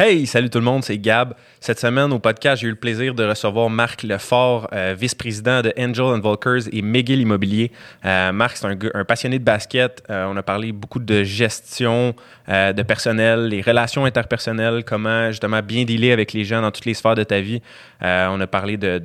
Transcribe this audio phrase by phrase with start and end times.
[0.00, 1.34] Hey, salut tout le monde, c'est Gab.
[1.58, 5.72] Cette semaine, au podcast, j'ai eu le plaisir de recevoir Marc Lefort, euh, vice-président de
[5.76, 7.72] Angel and Volkers et McGill Immobilier.
[8.04, 10.04] Euh, Marc, c'est un, passionné de basket.
[10.08, 12.14] Euh, on a parlé beaucoup de gestion,
[12.46, 16.94] de personnel, les relations interpersonnelles, comment justement bien dealer avec les gens dans toutes les
[16.94, 17.60] sphères de ta vie.
[18.00, 19.02] On a parlé de,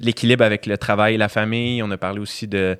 [0.00, 1.80] l'équilibre avec le travail et la famille.
[1.80, 2.76] On a parlé aussi de,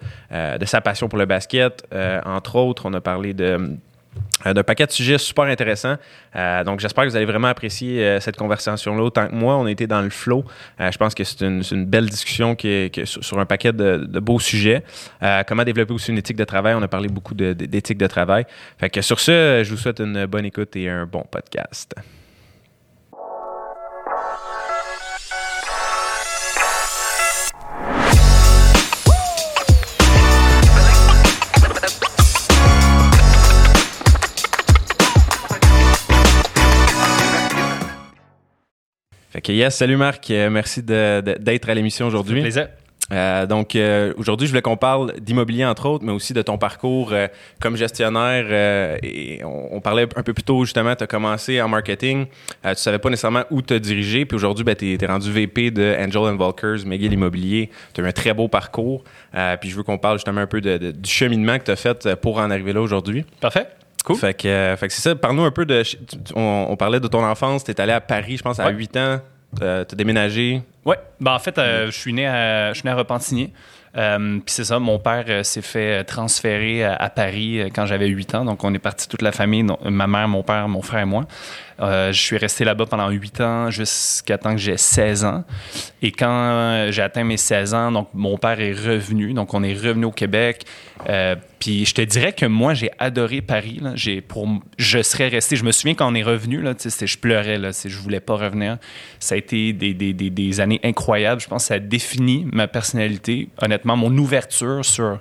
[0.65, 1.87] sa passion pour le basket.
[2.25, 3.79] entre autres, on a parlé de
[4.45, 5.97] d'un paquet de sujets super intéressants.
[6.37, 9.57] Euh, donc, j'espère que vous allez vraiment apprécier euh, cette conversation-là autant que moi.
[9.57, 10.45] On a été dans le flow.
[10.79, 14.83] je pense que c'est une, belle discussion qui sur, un paquet de, de beaux sujets.
[15.47, 16.75] comment développer aussi une éthique de travail?
[16.75, 18.45] On a parlé beaucoup d'éthique de, de travail.
[18.79, 21.95] Fait que sur ce, je vous souhaite une bonne écoute et un bon podcast.
[39.35, 42.41] Fait que yes, salut Marc, euh, merci d'être à l'émission aujourd'hui.
[42.41, 42.69] plaisir.
[43.11, 46.57] Euh, donc euh, aujourd'hui, je voulais qu'on parle d'immobilier entre autres, mais aussi de ton
[46.57, 47.27] parcours euh,
[47.61, 48.47] comme gestionnaire.
[49.03, 52.27] Et on, on, parlait un peu plus tôt justement, tu as commencé en marketing,
[52.63, 55.97] tu savais pas nécessairement où te diriger, puis aujourd'hui, ben, tu es, rendu VP de
[55.99, 57.71] Angel and Volkers, McGill Immobilier.
[57.93, 59.03] Tu as eu un très beau parcours,
[59.61, 61.77] puis je veux qu'on parle justement un peu de, de, du cheminement que tu as
[61.77, 63.25] fait pour en arriver là aujourd'hui.
[63.41, 63.67] Parfait.
[64.05, 64.17] Cool.
[64.17, 65.17] Fait que, euh, fait que c'est ça.
[65.17, 65.83] Parle-nous un peu de.
[66.35, 67.65] On, on, parlait de ton enfance.
[67.65, 68.73] Tu es allé à Paris, je pense, à ouais.
[68.73, 69.21] 8 ans.
[69.63, 70.63] Euh, tu as déménagé.
[70.85, 70.97] Oui.
[71.21, 73.53] Ben, en fait, euh, je suis né à, je suis né à Repentigny.
[73.97, 78.35] Euh, puis c'est ça, mon père s'est fait transférer à, à Paris quand j'avais 8
[78.35, 78.45] ans.
[78.45, 81.07] Donc, on est parti toute la famille, donc, ma mère, mon père, mon frère et
[81.07, 81.25] moi.
[81.81, 85.45] Euh, je suis resté là-bas pendant 8 ans jusqu'à temps que j'ai 16 ans.
[86.03, 89.33] Et quand j'ai atteint mes 16 ans, donc mon père est revenu.
[89.33, 90.65] Donc, on est revenu au Québec.
[91.09, 93.81] Euh, puis je te dirais que moi, j'ai adoré Paris.
[94.29, 94.49] Pour,
[94.79, 95.57] je serais resté.
[95.57, 97.59] Je me souviens quand on est revenu, je pleurais.
[97.59, 98.79] Là, je voulais pas revenir.
[99.19, 101.41] Ça a été des, des, des, années incroyables.
[101.41, 103.49] Je pense que ça a défini ma personnalité.
[103.63, 105.21] Honnêtement, mon ouverture sur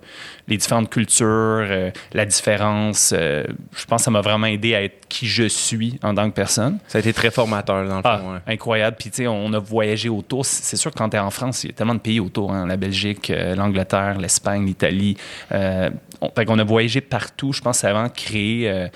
[0.49, 3.13] les différentes cultures, euh, la différence.
[3.15, 6.29] Euh, je pense que ça m'a vraiment aidé à être qui je suis en tant
[6.29, 6.42] que personne.
[6.87, 8.33] Ça a été très formateur, dans le ah, fond.
[8.33, 8.39] Ouais.
[8.47, 8.97] Incroyable.
[8.99, 10.45] Puis, tu sais, on a voyagé autour.
[10.45, 12.53] C'est sûr que quand tu es en France, il y a tellement de pays autour.
[12.53, 15.17] Hein, la Belgique, euh, l'Angleterre, l'Espagne, l'Italie.
[15.51, 15.89] Euh,
[16.21, 17.53] on, fait qu'on a voyagé partout.
[17.53, 18.87] Je pense que ça a vraiment créé, euh,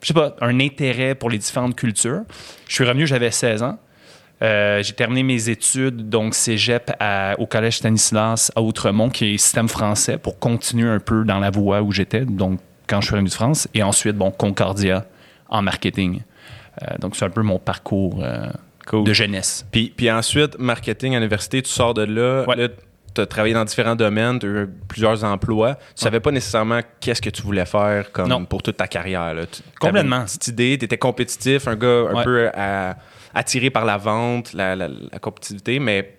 [0.00, 2.22] je sais pas, un intérêt pour les différentes cultures.
[2.68, 3.78] Je suis revenu, j'avais 16 ans.
[4.42, 9.38] Euh, j'ai terminé mes études, donc cégep à, au Collège Stanislas à Outremont, qui est
[9.38, 13.14] système français, pour continuer un peu dans la voie où j'étais, donc quand je suis
[13.14, 13.68] revenu de France.
[13.72, 15.04] Et ensuite, bon, Concordia
[15.48, 16.22] en marketing.
[16.80, 18.46] Euh, donc, c'est un peu mon parcours euh,
[18.86, 19.04] cool.
[19.04, 19.66] de jeunesse.
[19.70, 22.44] Puis, puis ensuite, marketing à l'université, tu sors de là.
[22.46, 22.56] Ouais.
[22.56, 22.68] là
[23.14, 25.74] tu as travaillé dans différents domaines, tu as eu plusieurs emplois.
[25.74, 25.86] Tu ouais.
[25.96, 28.44] savais pas nécessairement qu'est-ce que tu voulais faire comme non.
[28.46, 29.34] pour toute ta carrière.
[29.34, 29.44] Là.
[29.44, 30.20] Tu, Complètement.
[30.20, 32.24] Une petite idée, tu étais compétitif, un gars un ouais.
[32.24, 32.96] peu à,
[33.34, 36.16] attiré par la vente, la, la, la compétitivité, mais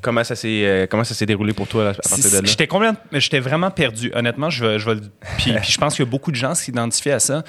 [0.00, 2.42] comment ça s'est euh, comment ça s'est déroulé pour toi à partir de là?
[2.44, 4.90] J'étais complètement j'étais vraiment perdu honnêtement, je je
[5.38, 7.42] puis je pense qu'il y a beaucoup de gens qui s'identifient à ça.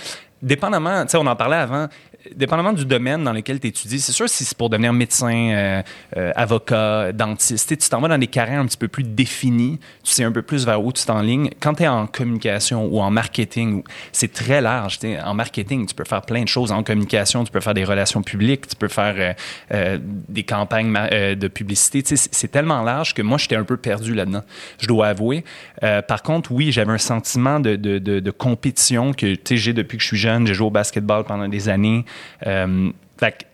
[0.43, 1.87] Dépendamment, tu sais on en parlait avant,
[2.35, 5.81] dépendamment du domaine dans lequel tu étudies, c'est sûr si c'est pour devenir médecin, euh,
[6.17, 10.11] euh, avocat, dentiste, tu t'en vas dans des carrières un petit peu plus définies, tu
[10.11, 11.50] sais un peu plus vers où tu t'enlignes.
[11.59, 15.00] Quand tu es en communication ou en marketing, c'est très large.
[15.00, 15.19] T'sais.
[15.22, 16.72] En marketing, tu peux faire plein de choses.
[16.72, 19.33] En communication, tu peux faire des relations publiques, tu peux faire euh,
[19.73, 22.03] euh, des campagnes euh, de publicité.
[22.16, 24.44] C'est tellement large que moi, j'étais un peu perdu là-dedans,
[24.79, 25.44] je dois avouer.
[25.83, 29.97] Euh, par contre, oui, j'avais un sentiment de, de, de, de compétition que j'ai depuis
[29.97, 30.47] que je suis jeune.
[30.47, 32.06] J'ai joué au basketball pendant des années.
[32.46, 33.47] Euh, fait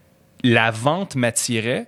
[0.43, 1.87] la vente m'attirait.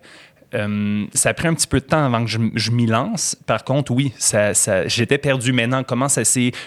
[0.54, 3.38] Euh, ça a pris un petit peu de temps avant que je, m'y lance.
[3.46, 4.12] Par contre, oui,
[4.88, 5.84] j'étais perdu maintenant.
[5.84, 6.24] Comment ça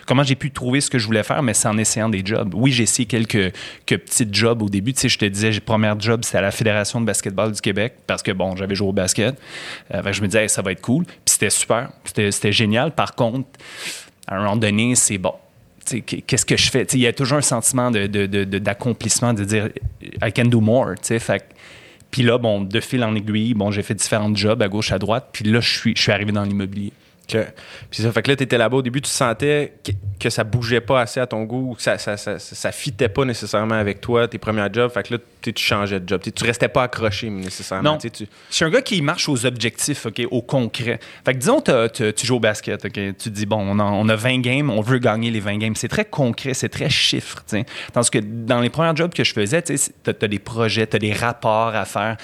[0.07, 2.55] comment j'ai pu trouver ce que je voulais faire, mais c'est en essayant des jobs.
[2.55, 3.53] Oui, j'ai essayé quelques,
[3.87, 4.95] petits jobs au début.
[4.95, 7.95] Tu je te disais, j'ai premier job, c'était à la Fédération de basketball du Québec
[8.07, 9.39] parce que bon, j'avais joué au basket.
[9.93, 11.05] Euh, je me disais, ça va être cool.
[11.05, 12.93] Puis c'était super, c'était génial.
[12.93, 13.49] Par contre,
[14.27, 15.35] à un moment donné, c'est bon
[15.84, 16.84] qu'est-ce que je fais?
[16.93, 19.69] Il y a toujours un sentiment de, de, de, d'accomplissement, de dire
[20.22, 20.95] I can do more.
[22.11, 24.99] Puis là, bon, de fil en aiguille, bon, j'ai fait différents jobs à gauche, à
[24.99, 25.31] droite.
[25.32, 26.93] Puis là, je suis arrivé dans l'immobilier.
[27.26, 27.44] Que,
[27.91, 30.44] puis ça fait que là, tu étais là-bas au début, tu sentais que, que, ça
[30.44, 34.03] bougeait pas assez à ton goût, que ça, ça, ça, ça fitait pas nécessairement avec
[34.03, 34.91] toi, tes premiers jobs.
[34.91, 36.21] Fait que là, tu changeais de job.
[36.21, 37.93] T'sais, tu restais pas accroché nécessairement.
[37.93, 37.99] Non.
[37.99, 38.11] Tu...
[38.50, 41.00] Je suis un gars qui marche aux objectifs, OK, au concret.
[41.25, 42.93] Fait que disons, t'as, t'as, tu joues au basket, OK.
[42.93, 45.59] Tu te dis, bon, on a, on a 20 games, on veut gagner les 20
[45.59, 45.76] games.
[45.76, 47.43] C'est très concret, c'est très chiffre.
[47.47, 47.65] T'sais.
[47.93, 49.75] Tandis que dans les premiers jobs que je faisais, tu
[50.06, 52.17] as des projets, tu as des rapports à faire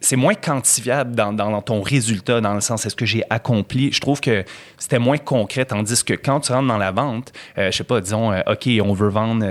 [0.00, 3.92] c'est moins quantifiable dans, ton résultat, dans le sens est-ce que j'ai accompli?
[3.92, 4.44] Je trouve que
[4.78, 8.00] c'était moins concret, tandis que quand tu rentres dans la vente, euh, je sais pas,
[8.00, 9.44] disons, euh, OK, on veut vendre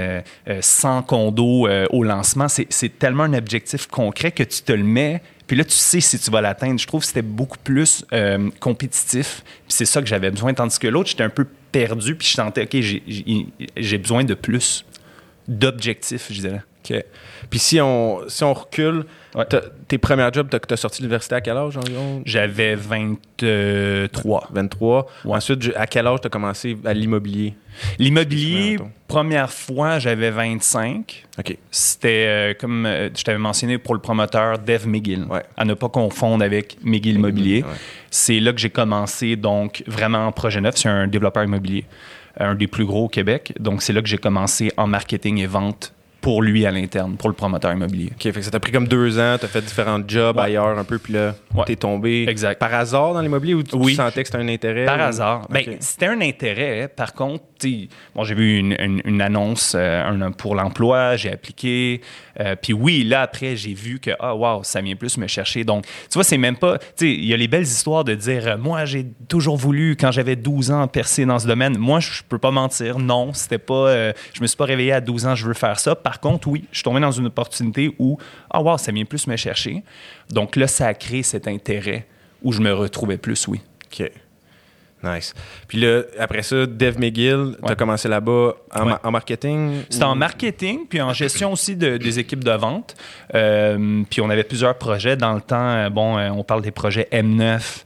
[0.60, 5.22] 100 euh, condos au lancement, c'est tellement un objectif concret que tu te le mets.
[5.46, 6.80] Puis là, tu sais si tu vas l'atteindre.
[6.80, 8.06] Je trouve que c'était beaucoup plus
[8.60, 9.42] compétitif.
[9.44, 10.54] Puis c'est ça que j'avais besoin.
[10.54, 12.16] Tandis que l'autre, j'étais un peu perdu.
[12.16, 12.78] Puis je sentais, OK,
[13.76, 14.86] j'ai besoin de plus
[15.48, 16.62] d'objectifs, je dirais.
[16.86, 17.04] OK.
[17.50, 19.06] Puis si on, si on recule,
[19.88, 22.22] tes premiers jobs, tu as, sorti de l'université à quel âge environ?
[22.26, 24.50] J'avais 23.
[24.52, 25.08] 23.
[25.26, 27.56] Ensuite, à quel âge tu as commencé à l'immobilier?
[27.98, 31.26] L'immobilier, première fois, j'avais 25.
[31.40, 31.58] OK.
[31.72, 35.26] C'était, euh, comme euh, je t'avais mentionné, pour le promoteur Dev McGill.
[35.58, 37.64] À ne pas confondre avec McGill Immobilier.
[38.12, 40.76] C'est là que j'ai commencé, donc, vraiment en projet neuf.
[40.78, 41.86] C'est un développeur immobilier,
[42.38, 43.54] un des plus gros au Québec.
[43.60, 47.30] Donc, c'est là que j'ai commencé en marketing et vente pour lui à l'interne, pour
[47.30, 48.10] le promoteur immobilier.
[48.12, 50.78] OK, fait que ça t'a pris comme deux ans, tu as fait différents jobs ailleurs
[50.78, 51.36] un peu, puis là,
[51.66, 52.60] t'es tombé exact.
[52.60, 54.86] par hasard dans l'immobilier ou tu, sentais que c'était un intérêt?
[54.86, 55.48] Par hasard.
[55.50, 56.88] Ben, c'était un intérêt.
[56.94, 57.44] Par contre,
[58.16, 62.02] bon, j'ai vu une, annonce euh, pour l'emploi, j'ai appliqué.
[62.40, 65.64] Euh, puis oui, là, après, j'ai vu que, ah, wow, ça vient plus me chercher.
[65.64, 66.78] Donc, tu vois, c'est même pas.
[66.78, 69.98] Tu sais, il y a les belles histoires de dire, euh, moi, j'ai toujours voulu,
[70.00, 71.78] quand j'avais 12 ans, percer dans ce domaine.
[71.78, 73.00] Moi, je peux pas mentir.
[73.00, 74.14] Non, c'était pas.
[74.34, 75.96] je me suis pas réveillé à 12 ans, je veux faire ça.
[75.96, 78.18] Par contre, oui, je suis tombé dans une opportunité où,
[78.50, 79.84] ah, wow, ça vient plus me chercher.
[80.30, 82.08] Donc là, ça a créé cet intérêt
[82.42, 83.62] où je me retrouvais plus, oui.
[83.86, 84.10] OK.
[85.02, 85.34] Nice.
[85.68, 89.84] Puis là, après ça, Dev McGill, tu as commencé là-bas en, marketing?
[89.90, 92.96] C'était en marketing, puis en gestion aussi de, des équipes de vente.
[93.34, 95.16] Euh, puis on avait plusieurs projets.
[95.16, 97.84] Dans le temps, euh, bon, euh, on parle des projets M9,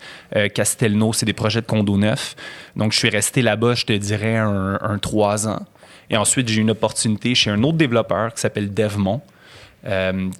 [0.56, 2.36] Castelnau, c'est des projets de condo neuf.
[2.76, 5.64] Donc, je suis resté là-bas, je te dirais, un, trois ans.
[6.10, 9.22] Et ensuite, j'ai eu une opportunité chez un autre développeur qui s'appelle Devmont.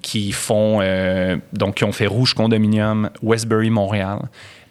[0.02, 0.80] qui font
[1.52, 4.20] donc qui ont fait Rouge Condominium, Westbury Montréal.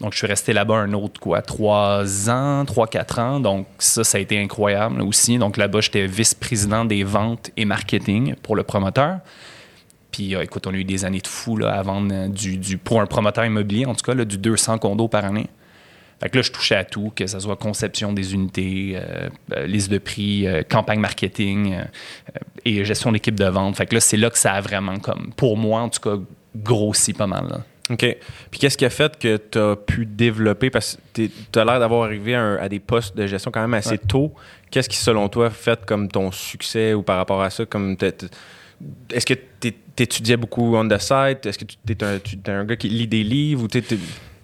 [0.02, 3.38] Donc, je suis resté là-bas un autre, quoi, trois ans, trois, quatre ans.
[3.38, 5.38] Donc, ça, ça a été incroyable aussi.
[5.38, 9.20] Donc, là-bas, j'étais vice-président des ventes et marketing pour le promoteur.
[10.10, 12.78] Puis, euh, écoute, on a eu des années de fou là, à vendre euh, du,
[12.78, 15.46] pour un promoteur immobilier, en tout cas, là, du 200 condos par année.
[16.22, 19.90] Fait que là, je touchais à tout, que ce soit conception des unités, euh, liste
[19.90, 21.76] de prix, campagne marketing
[22.64, 23.76] et gestion d'équipe de vente.
[23.76, 26.22] Fait que là, c'est là que ça a vraiment, comme, pour moi, en tout cas,
[26.54, 27.48] grossi pas mal.
[27.48, 27.60] Là.
[27.90, 28.16] OK.
[28.50, 31.80] Puis qu'est-ce qui a fait que tu as pu développer, parce que tu as l'air
[31.80, 34.32] d'avoir arrivé à, des postes de gestion quand même assez tôt.
[34.70, 37.66] Qu'est-ce qui, selon toi, fait comme ton succès ou par rapport à ça?
[37.66, 37.96] comme
[39.10, 41.44] Est-ce que tu étudiais beaucoup on the site?
[41.44, 42.18] Est-ce que tu es un,
[42.54, 43.64] un, gars qui lit des livres?
[43.64, 43.68] Ou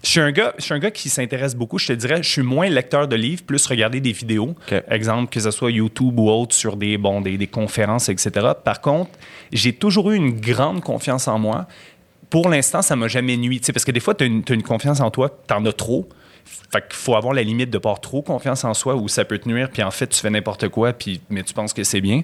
[0.03, 1.79] je suis un gars, je suis un gars qui s'intéresse beaucoup.
[1.79, 4.55] Je te dirais, je suis moins lecteur de livres, plus regarder des vidéos.
[4.91, 8.49] Exemple, que ce soit YouTube ou autre sur des, bon, des, des conférences, etc.
[8.65, 9.11] Par contre,
[9.53, 11.67] j'ai toujours eu une grande confiance en moi
[12.31, 13.61] pour l'instant, ça m'a jamais nuit.
[13.73, 16.09] Parce que des fois, tu as, une confiance en toi, tu en as trop.
[16.45, 19.25] Fait qu'il faut avoir la limite de pas avoir trop confiance en soi où ça
[19.25, 21.85] peut te nuire, puis en fait, tu fais n'importe quoi, puis, mais tu penses que
[21.85, 22.23] c'est bien.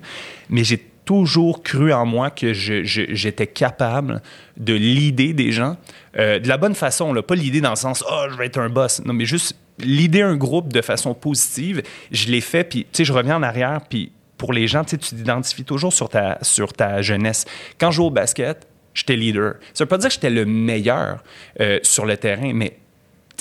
[0.48, 4.22] Mais j'ai toujours cru en moi que j'étais capable
[4.56, 5.76] de l'idée des gens
[6.16, 8.58] euh, de la bonne façon, là, pas l'idée dans le sens «Oh, je vais être
[8.58, 9.02] un boss».
[9.04, 11.82] Non, mais juste l'idée un groupe de façon positive.
[12.10, 14.98] Je l'ai fait, puis tu sais, je reviens en arrière, puis pour les gens, tu
[14.98, 17.44] t'identifies toujours sur ta, sur ta jeunesse.
[17.78, 19.54] Quand je joue au basket, j'étais leader.
[19.72, 21.22] Ça veut pas dire que j'étais le meilleur
[21.60, 22.78] euh, sur le terrain, mais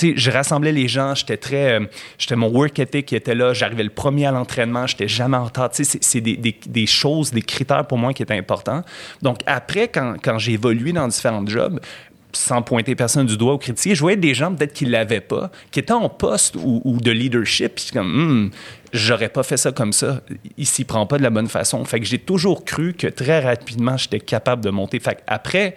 [0.02, 1.80] je rassemblais les gens, j'étais très.
[1.80, 1.86] Euh,
[2.18, 5.46] j'étais mon work ethic qui était là, j'arrivais le premier à l'entraînement, j'étais jamais en
[5.46, 5.70] retard.
[5.72, 8.84] C'est des, des, des, choses, des critères pour moi qui étaient importants.
[9.22, 11.80] Donc, après, quand, quand j'ai évolué dans différents jobs,
[12.34, 15.22] sans pointer personne du doigt ou critiquer, je voyais des gens peut-être qui ne l'avaient
[15.22, 18.52] pas, qui étaient en poste ou, de leadership, puis comme, hmm,
[18.92, 20.22] j'aurais pas fait ça comme ça.
[20.58, 21.84] Il s'y prend pas de la bonne façon.
[21.86, 25.00] Fait que j'ai toujours cru que très rapidement, j'étais capable de monter.
[25.00, 25.76] Fait après,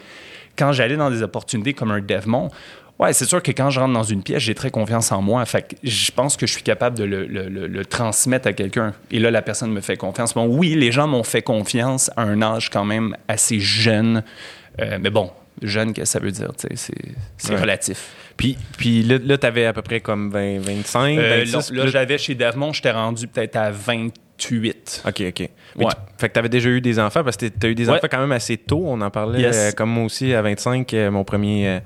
[0.57, 2.51] quand j'allais dans des opportunités comme un Devmont,
[2.99, 5.45] Ouais, c'est sûr que quand je rentre dans une pièce, j'ai très confiance en moi.
[5.45, 8.95] Fait que je pense que je suis capable de le, transmettre à quelqu'un.
[9.11, 10.33] Et là, la personne me fait confiance.
[10.35, 14.23] Bon, oui, les gens m'ont fait confiance à un âge quand même assez jeune.
[14.81, 15.31] Euh, mais bon,
[15.63, 16.51] jeune, qu'est-ce que ça veut dire?
[17.37, 18.15] C'est relatif.
[18.37, 22.35] Puis, puis là, tu avais à peu près comme 20, 25, euh, Là, j'avais chez
[22.35, 25.05] Davmont, j'étais rendu peut-être à 28.
[25.07, 25.51] OK, OK.
[26.19, 28.09] fait que tu avais déjà eu des enfants parce que tu as eu des enfants
[28.11, 28.83] quand même assez tôt.
[28.85, 31.81] On en parlait euh, comme moi aussi à 25, euh, mon premier,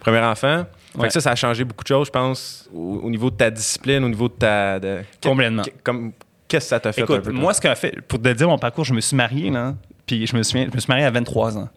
[0.00, 0.64] premier enfant.
[1.00, 3.50] Fait que ça, ça a changé beaucoup de choses, je pense, au, niveau de ta
[3.50, 4.80] discipline, au niveau de ta.
[4.80, 5.62] De, Complètement.
[5.84, 6.12] Comme,
[6.48, 7.02] Qu'est-ce que ça t'a fait?
[7.02, 9.74] Écoute, moi, ce qu'a fait, pour te dire mon parcours, je me suis marié, là,
[10.04, 11.68] puis je me suis, je me suis marié à 23 ans.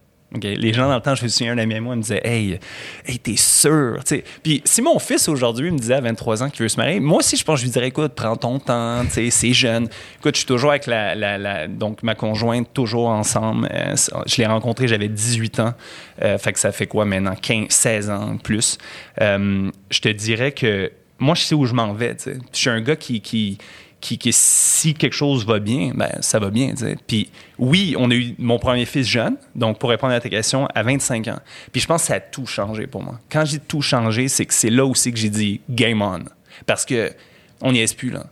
[0.41, 2.59] Les gens dans le temps, je me souviens, un ami à moi me disait Hey,
[3.05, 3.99] hey t'es sûr
[4.41, 7.19] Puis si mon fils aujourd'hui me disait à 23 ans qu'il veut se marier, moi
[7.19, 9.87] aussi, je pense que je lui dirais Écoute, prends ton temps, c'est jeune.
[10.19, 13.69] Écoute, je suis toujours avec la, donc ma conjointe, toujours ensemble.
[13.71, 15.73] Euh, je l'ai rencontrée, j'avais 18 ans.
[16.21, 17.35] Euh, fait que ça fait quoi maintenant?
[17.35, 18.77] 15, 16 ans plus.
[19.21, 22.17] Euh, je te dirais que moi, je sais où je m'en vais.
[22.25, 23.57] Je suis un gars qui, qui
[24.03, 26.73] qui, si quelque chose va bien, ben, ça va bien.
[27.07, 30.67] Puis oui, on a eu mon premier fils jeune, donc pour répondre à ta question,
[30.75, 31.39] à 25 ans.
[31.71, 33.19] Puis je pense que ça a tout changé pour moi.
[33.31, 36.25] Quand j'ai tout changé, c'est que c'est là aussi que j'ai dit game on.
[36.65, 37.13] Parce que
[37.61, 38.25] on n'y est plus là.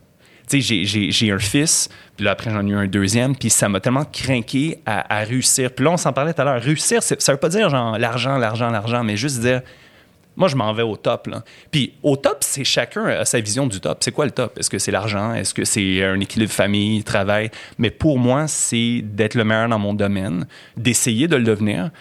[0.50, 1.88] Tu sais, j'ai un fils,
[2.18, 5.24] puis là, après, j'en ai eu un deuxième, puis ça m'a tellement craqué à, à,
[5.24, 5.72] réussir.
[5.72, 6.62] Puis là, on s'en parlait tout à l'heure.
[6.62, 9.62] Réussir, ça veut pas dire genre l'argent, l'argent, l'argent, mais juste dire
[10.36, 11.30] moi, je m'en vais au top.
[11.72, 13.98] Puis au top, c'est chacun a sa vision du top.
[14.02, 14.58] C'est quoi le top?
[14.58, 15.34] Est-ce que c'est l'argent?
[15.34, 17.52] Est-ce que c'est un équilibre famille, travail?
[17.78, 20.48] Mais pour moi, c'est d'être le meilleur dans mon domaine,
[20.78, 21.92] d'essayer de le devenir.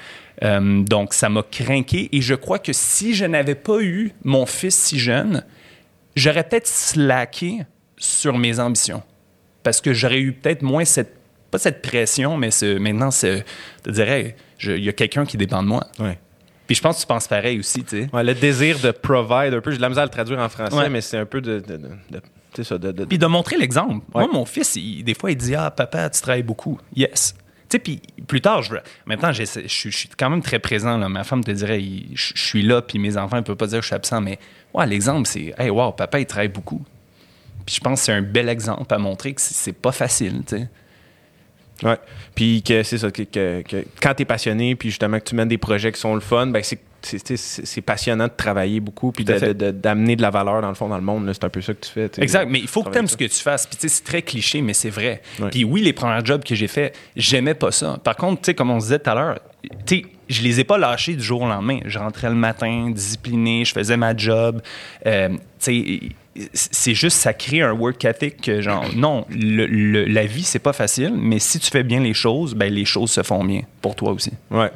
[0.42, 2.08] Euh, donc, ça m'a craqué.
[2.12, 5.44] Et je crois que si je n'avais pas eu mon fils si jeune,
[6.14, 7.58] j'aurais peut-être slacké
[7.96, 9.02] sur mes ambitions.
[9.62, 11.16] Parce que j'aurais eu peut-être moins cette,
[11.50, 13.42] pas cette pression, mais maintenant, je
[13.82, 15.86] te dirais, il y a quelqu'un qui dépend de moi.
[15.98, 16.18] Ouais.
[16.70, 18.10] Puis je pense que tu penses pareil aussi, tu sais.
[18.12, 20.48] Ouais, le désir de provide un peu, j'ai de la misère à le traduire en
[20.48, 21.60] français, mais c'est un peu de.
[22.62, 24.06] ça, de, Puis de montrer l'exemple.
[24.14, 26.78] Moi, mon fils, des fois, il dit Ah, papa, tu travailles beaucoup.
[26.94, 27.34] Yes.
[27.68, 30.96] Tu sais, puis plus tard, je, maintenant, je suis quand même très présent.
[30.96, 31.08] Là.
[31.08, 31.82] Ma femme te dirait
[32.14, 34.38] Je suis là, puis mes enfants ne peuvent pas dire que je suis absent, mais
[34.72, 36.84] ouais, l'exemple, c'est Hey, wow, papa, il travaille beaucoup.
[37.66, 40.56] Puis je pense que c'est un bel exemple à montrer que c'est pas facile, tu
[40.56, 40.68] sais.
[41.82, 41.92] Oui.
[42.34, 43.62] Puis que c'est ça, que,
[44.00, 46.46] quand tu es passionné, puis justement que tu mènes des projets qui sont le fun,
[46.46, 46.62] ben
[47.02, 51.02] c'est passionnant de travailler beaucoup puis d'amener de, la valeur dans le fond dans le
[51.02, 51.30] monde.
[51.32, 52.10] C'est un peu ça que tu fais.
[52.18, 53.66] Exact, mais il faut que tu aimes ce que tu fasses.
[53.66, 55.22] Puis c'est très cliché, mais c'est vrai.
[55.50, 57.98] Puis oui, les premiers jobs que j'ai fait, j'aimais pas ça.
[58.02, 59.38] Par contre, comme on disait tout à l'heure,
[60.28, 61.80] je les ai pas lâchés du jour au lendemain.
[61.86, 64.62] Je rentrais le matin, discipliné, je faisais ma job.
[65.06, 65.30] Euh,
[66.52, 71.12] c'est juste, ça crée un work ethic que, genre, non, la vie, c'est pas facile,
[71.16, 74.12] mais si tu fais bien les choses, ben, les choses se font bien pour toi
[74.12, 74.32] aussi.
[74.50, 74.70] Ouais.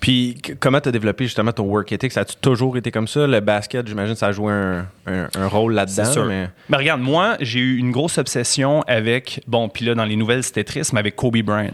[0.00, 2.10] Puis, comment tu as développé justement ton work ethic?
[2.10, 3.26] Ça a toujours été comme ça?
[3.26, 6.24] Le basket, j'imagine, ça a joué un, rôle là-dedans.
[6.26, 6.48] Mais...
[6.68, 6.76] mais...
[6.76, 10.64] regarde, moi, j'ai eu une grosse obsession avec, bon, puis là, dans les nouvelles, c'était
[10.64, 11.72] triste, mais avec Kobe Bryant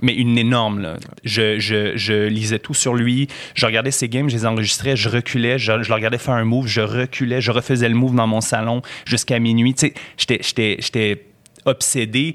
[0.00, 0.80] mais une énorme.
[0.80, 0.96] Là.
[1.24, 3.28] Je, je, je, lisais tout sur lui.
[3.54, 6.66] Je regardais ses games, je les enregistrais, je reculais, je, le regardais faire un move,
[6.66, 9.74] je reculais, je refaisais le move dans mon salon jusqu'à minuit.
[10.16, 11.24] J'étais
[11.64, 12.34] obsédé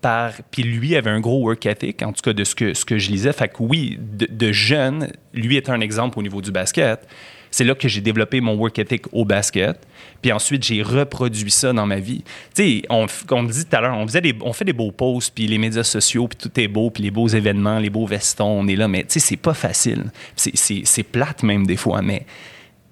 [0.00, 0.32] par...
[0.50, 2.98] Puis lui avait un gros work ethic, en tout cas de ce que, ce que
[2.98, 3.32] je lisais.
[3.32, 7.06] Fait que oui, de, de jeune, lui était un exemple au niveau du basket.
[7.50, 9.78] C'est là que j'ai développé mon work ethic au basket.
[10.22, 12.22] Puis ensuite, j'ai reproduit ça dans ma vie.
[12.54, 14.06] Tu sais, on, on me dit tout à l'heure, on,
[14.42, 17.10] on fait des beaux posts, puis les médias sociaux, puis tout est beau, puis les
[17.10, 18.88] beaux événements, les beaux vestons, on est là.
[18.88, 20.04] Mais tu sais, c'est pas facile.
[20.34, 22.26] C'est plate même des fois, mais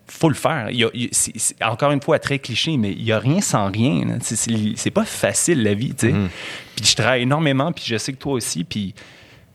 [0.06, 0.68] faut le faire.
[0.70, 0.88] Il
[1.62, 4.18] encore une fois, très cliché, mais il n'y a rien sans rien.
[4.20, 6.12] C'est pas facile, la vie, tu sais.
[6.12, 6.28] Mm-hmm.
[6.76, 8.94] Puis je travaille énormément, puis je sais que toi aussi, puis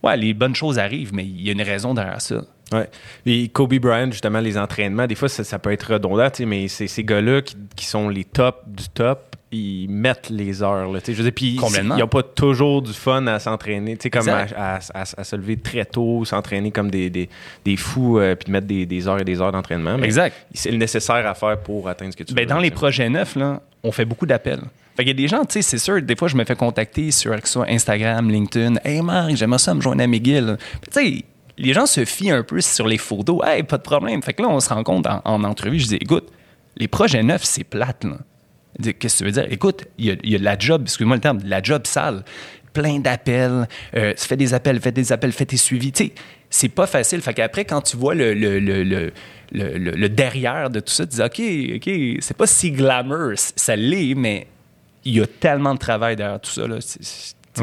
[0.03, 2.43] ouais, les bonnes choses arrivent, mais il y a une raison derrière ça.
[2.71, 2.87] Ouais.
[3.25, 7.03] Et Kobe Bryant, justement, les entraînements, des fois, ça, peut être redondant, mais c'est ces
[7.03, 7.41] gars-là
[7.75, 10.91] qui, sont les tops du top, ils mettent les heures.
[10.91, 14.79] Là, je veux dire, puis ils n'ont pas toujours du fun à s'entraîner, comme à,
[14.79, 19.19] se lever très tôt, s'entraîner comme des, des, fous, euh, puis de mettre des, heures
[19.19, 19.97] et des heures d'entraînement.
[19.97, 20.35] Exact.
[20.53, 22.47] C'est le nécessaire à faire pour atteindre ce que tu ben, veux.
[22.47, 24.61] Dans les projets neufs, là, on fait beaucoup d'appels.
[24.95, 27.09] Fait y a des gens, tu sais, c'est sûr, des fois, je me fais contacter
[27.11, 27.33] sur
[27.67, 28.75] Instagram, LinkedIn.
[28.83, 30.57] Hey, Marc, j'aimerais ça me joindre à McGill.
[30.91, 31.25] Tu sais,
[31.59, 33.41] les gens se fient un peu sur les photos.
[33.45, 34.23] Hey, pas de problème.
[34.23, 36.31] Fait que là, on se rend compte en, entrevue, je dis, écoute,
[36.77, 38.17] les projets neufs, c'est plate, là.
[38.81, 39.47] Qu'est-ce que tu veux dire?
[39.51, 42.23] Écoute, il y, a, la job, excuse-moi le terme, la job sale.
[42.71, 45.91] Plein d'appels, euh, fais des appels, fais des appels, fais tes suivis.
[45.91, 46.13] Tu sais,
[46.49, 47.21] c'est pas facile.
[47.21, 48.31] Fait qu'après, quand tu vois le,
[50.07, 51.41] derrière de tout ça, tu dis, OK,
[51.75, 51.89] OK,
[52.21, 54.47] c'est pas si glamour, ça l'est, mais
[55.03, 56.77] il y a tellement de travail derrière tout ça, là,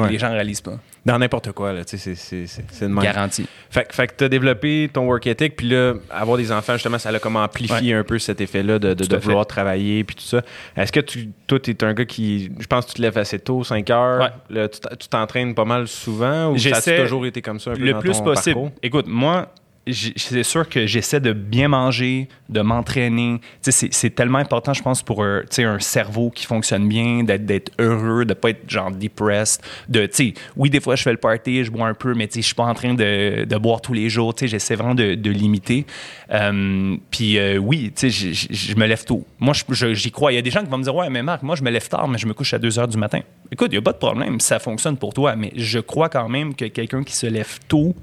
[0.05, 0.79] les gens ne réalisent pas.
[1.05, 3.47] Dans n'importe quoi, là, tu sais, c'est une Garantie.
[3.71, 6.99] Fait, fait que tu as développé ton work ethic, puis là, avoir des enfants, justement,
[6.99, 10.43] ça a comme amplifié un peu cet effet-là de, de, vouloir travailler, puis tout ça.
[10.77, 13.19] Est-ce que tu, toi, tu es un gars qui, je pense que tu te lèves
[13.19, 17.61] assez tôt, 5 heures, tu t'entraînes pas mal souvent, ou ça a toujours été comme
[17.61, 18.55] ça un peu Le dans plus ton possible.
[18.55, 18.73] Parcours?
[18.83, 19.53] Écoute, moi,
[19.89, 23.41] c'est sûr que j'essaie de bien manger, de m'entraîner.
[23.61, 28.35] C'est tellement important, je pense, pour un, un cerveau qui fonctionne bien, d'être heureux, de
[28.35, 29.63] pas être genre depressed.
[29.89, 30.09] De,
[30.57, 32.65] oui, des fois, je fais le party, je bois un peu, mais je suis pas
[32.65, 34.35] en train de, de, boire tous les jours.
[34.41, 35.87] J'essaie vraiment de, de limiter.
[36.33, 39.25] Euh, puis euh, oui, je me lève tôt.
[39.39, 40.33] Moi, j'y crois.
[40.33, 41.71] Il y a des gens qui vont me dire Ouais, mais Marc, moi, je me
[41.71, 43.21] lève tard, mais je me couche à 2 heures du matin.
[43.53, 44.41] Écoute, il n'y a pas de problème.
[44.41, 47.95] Ça fonctionne pour toi, mais je crois quand même que quelqu'un qui se lève tôt,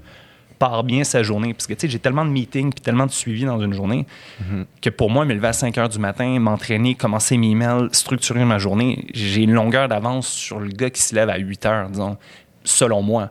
[0.58, 1.54] part bien sa journée.
[1.54, 4.06] Parce que, tu sais, j'ai tellement de meetings puis tellement de suivi dans une journée
[4.80, 8.44] que pour moi, me lever à 5 heures du matin, m'entraîner, commencer mes emails, structurer
[8.44, 11.88] ma journée, j'ai une longueur d'avance sur le gars qui se lève à 8 heures,
[11.90, 12.16] disons,
[12.64, 13.30] selon moi.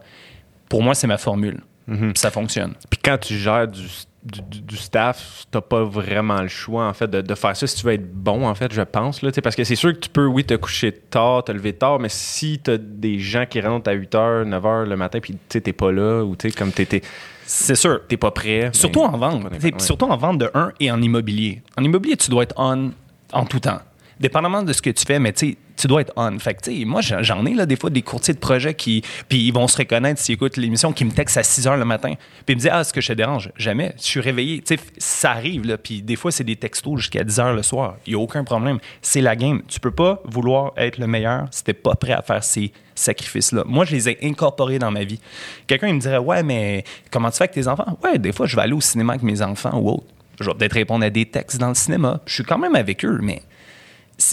[0.69, 1.61] Pour moi, c'est ma formule.
[1.87, 2.73] Puis ça fonctionne.
[2.89, 3.81] Puis quand tu gères du,
[4.25, 7.75] du, du staff, t'as pas vraiment le choix, en fait, de, de faire ça si
[7.75, 9.21] tu veux être bon, en fait, je pense.
[9.21, 11.99] Là, parce que c'est sûr que tu peux, oui, te coucher tard, te lever tard,
[11.99, 15.37] mais si t'as des gens qui rentrent à 8 h, 9 h le matin, puis
[15.49, 17.01] tu t'es pas là, ou tu comme t'es,
[17.45, 18.01] C'est sûr.
[18.07, 18.69] t'es pas prêt.
[18.73, 19.43] Surtout en vente.
[19.43, 19.73] ouais.
[19.79, 21.61] Surtout en vente de un et en immobilier.
[21.77, 22.91] En immobilier, tu dois être on
[23.33, 23.79] en tout temps.
[24.19, 26.39] Dépendamment de ce que tu fais, mais tu sais, tu dois être on.
[26.39, 29.03] Fait que, moi, j'en ai là, des fois des courtiers de projet qui.
[29.27, 31.83] Puis ils vont se reconnaître s'ils écoutent l'émission, qui me textent à 6 h le
[31.83, 32.13] matin.
[32.45, 33.93] Puis ils me disent Ah, est-ce que je te dérange Jamais.
[33.97, 34.61] Je suis réveillé.
[34.61, 35.77] Tu sais, ça arrive, là.
[35.77, 37.97] Puis des fois, c'est des textos jusqu'à 10 h le soir.
[38.07, 38.79] Il n'y a aucun problème.
[39.01, 39.61] C'est la game.
[39.67, 43.63] Tu peux pas vouloir être le meilleur si t'es pas prêt à faire ces sacrifices-là.
[43.65, 45.19] Moi, je les ai incorporés dans ma vie.
[45.67, 48.45] Quelqu'un, il me dirait Ouais, mais comment tu fais avec tes enfants Ouais, des fois,
[48.45, 50.05] je vais aller au cinéma avec mes enfants ou autre.
[50.39, 52.21] Je vais peut-être répondre à des textes dans le cinéma.
[52.25, 53.41] Je suis quand même avec eux, mais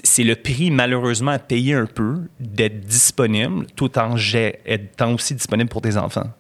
[0.05, 4.17] c'est le prix malheureusement à payer un peu d'être disponible tout en
[4.67, 6.31] étant aussi disponible pour tes enfants.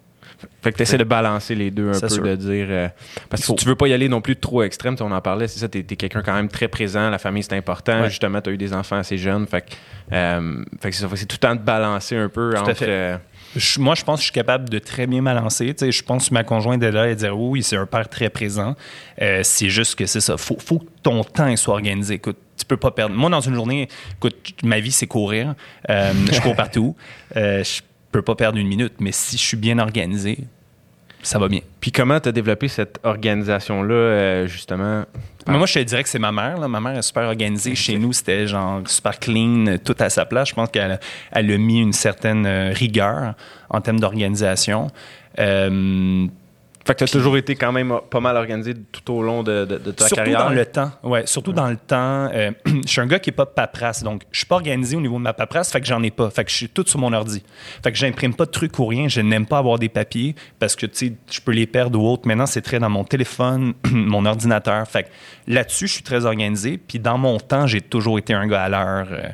[0.62, 2.22] Fait que tu essaies de balancer les deux un peu, sûr.
[2.22, 2.66] de dire.
[2.70, 2.88] euh,
[3.28, 5.48] parce que tu veux pas y aller non plus trop extrême, tu on en parlait,
[5.48, 8.08] c'est ça, t'es es, quelqu'un quand même très présent, la famille c'est important, Ouais.
[8.08, 9.74] justement, tu as eu des enfants assez jeunes, fait que,
[10.14, 12.72] euh, fait que c'est tout le temps de balancer un peu entre.
[12.74, 12.86] fait.
[12.88, 13.16] euh,
[13.56, 15.66] Je- moi, je pense que je suis capable de très bien balancer.
[15.74, 18.08] Tu sais, je pense que ma conjointe est là et dire oui, c'est un père
[18.08, 18.76] très présent.
[19.20, 20.36] Euh, c'est juste que c'est ça.
[20.36, 22.14] Faut, faut que ton temps soit organisé.
[22.14, 23.14] Écoute, tu peux pas perdre.
[23.14, 25.54] Moi, dans une journée, écoute, ma vie, c'est courir.
[25.88, 26.96] Euh, je cours partout.
[27.36, 30.38] Euh, je peux pas perdre une minute, mais si je suis bien organisé,
[31.22, 31.60] ça va bien.
[31.80, 35.04] Puis comment tu as développé cette organisation-là, euh, justement?
[35.46, 36.58] Mais moi, je te dirais que c'est ma mère.
[36.58, 36.66] là.
[36.66, 37.74] Ma mère est super organisée.
[37.76, 40.48] Chez nous, c'était genre super clean, tout à sa place.
[40.48, 41.00] Je pense qu'elle a-
[41.30, 43.34] elle a mis une certaine rigueur
[43.68, 44.88] en termes d'organisation.
[45.38, 46.26] Euh,
[46.90, 49.64] Fait que tu as toujours été quand même pas mal organisé tout au long de,
[49.64, 50.42] de- de ta surtout carrière.
[50.42, 50.90] dans le temps.
[51.04, 52.28] Ouais, surtout dans le temps.
[52.34, 52.50] Euh,
[52.84, 55.16] je suis un gars qui est pas paperasse, donc je suis pas organisé au niveau
[55.16, 56.30] de ma paperasse, fait que j'en ai pas.
[56.30, 57.44] Fait que je suis tout sur mon ordi.
[57.84, 59.06] Fait que j'imprime pas de trucs ou rien.
[59.06, 62.08] Je n'aime pas avoir des papiers parce que tu sais, je peux les perdre ou
[62.08, 62.26] autre.
[62.26, 64.84] Maintenant, c'est très dans mon téléphone, mon ordinateur.
[64.88, 65.08] Fait que
[65.46, 66.76] là-dessus, je suis très organisé.
[66.76, 69.06] Puis dans mon temps, j'ai toujours été un gars à l'heure.
[69.12, 69.28] Euh,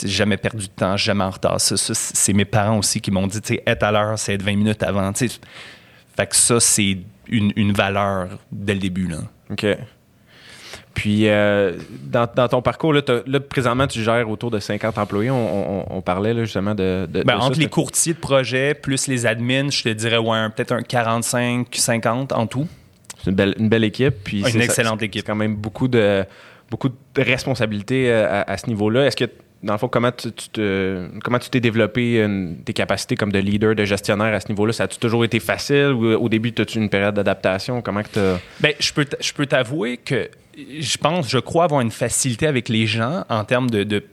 [0.00, 1.60] j'ai jamais perdu de temps, jamais en retard.
[1.60, 4.56] C'est mes parents aussi qui m'ont dit, tu sais, être à l'heure, c'est être 20
[4.56, 5.12] minutes avant.
[6.22, 6.98] Fait que ça, c'est
[7.28, 9.06] une, une valeur dès le début.
[9.08, 9.18] Là.
[9.50, 9.66] OK.
[10.94, 11.72] Puis, euh,
[12.04, 15.30] dans, dans ton parcours, là, là, présentement, tu gères autour de 50 employés.
[15.30, 17.06] On, on- on parlait là, justement de.
[17.10, 17.46] de- Ben, de ça.
[17.46, 22.32] entre les courtiers de projet plus les admins, je te dirais ouais, peut-être un 45-50
[22.34, 22.68] en tout.
[23.24, 24.14] C'est une belle, une belle équipe.
[24.24, 25.22] Puis Une excellente équipe.
[25.22, 26.24] C'est quand même beaucoup de,
[26.70, 29.06] beaucoup de responsabilités euh, à, à ce niveau-là.
[29.06, 29.24] Est-ce que,
[29.62, 32.26] dans le fond, comment tu, te- comment tu t'es développé
[32.64, 34.72] tes capacités comme de leader, de gestionnaire à ce niveau-là?
[34.72, 37.80] Ça a-tu toujours été facile ou au début, as-tu une période d'adaptation?
[37.82, 38.36] Comment que.
[38.60, 42.68] Ben, je peux, je peux t'avouer que je pense, je crois avoir une facilité avec
[42.68, 44.04] les gens en termes de,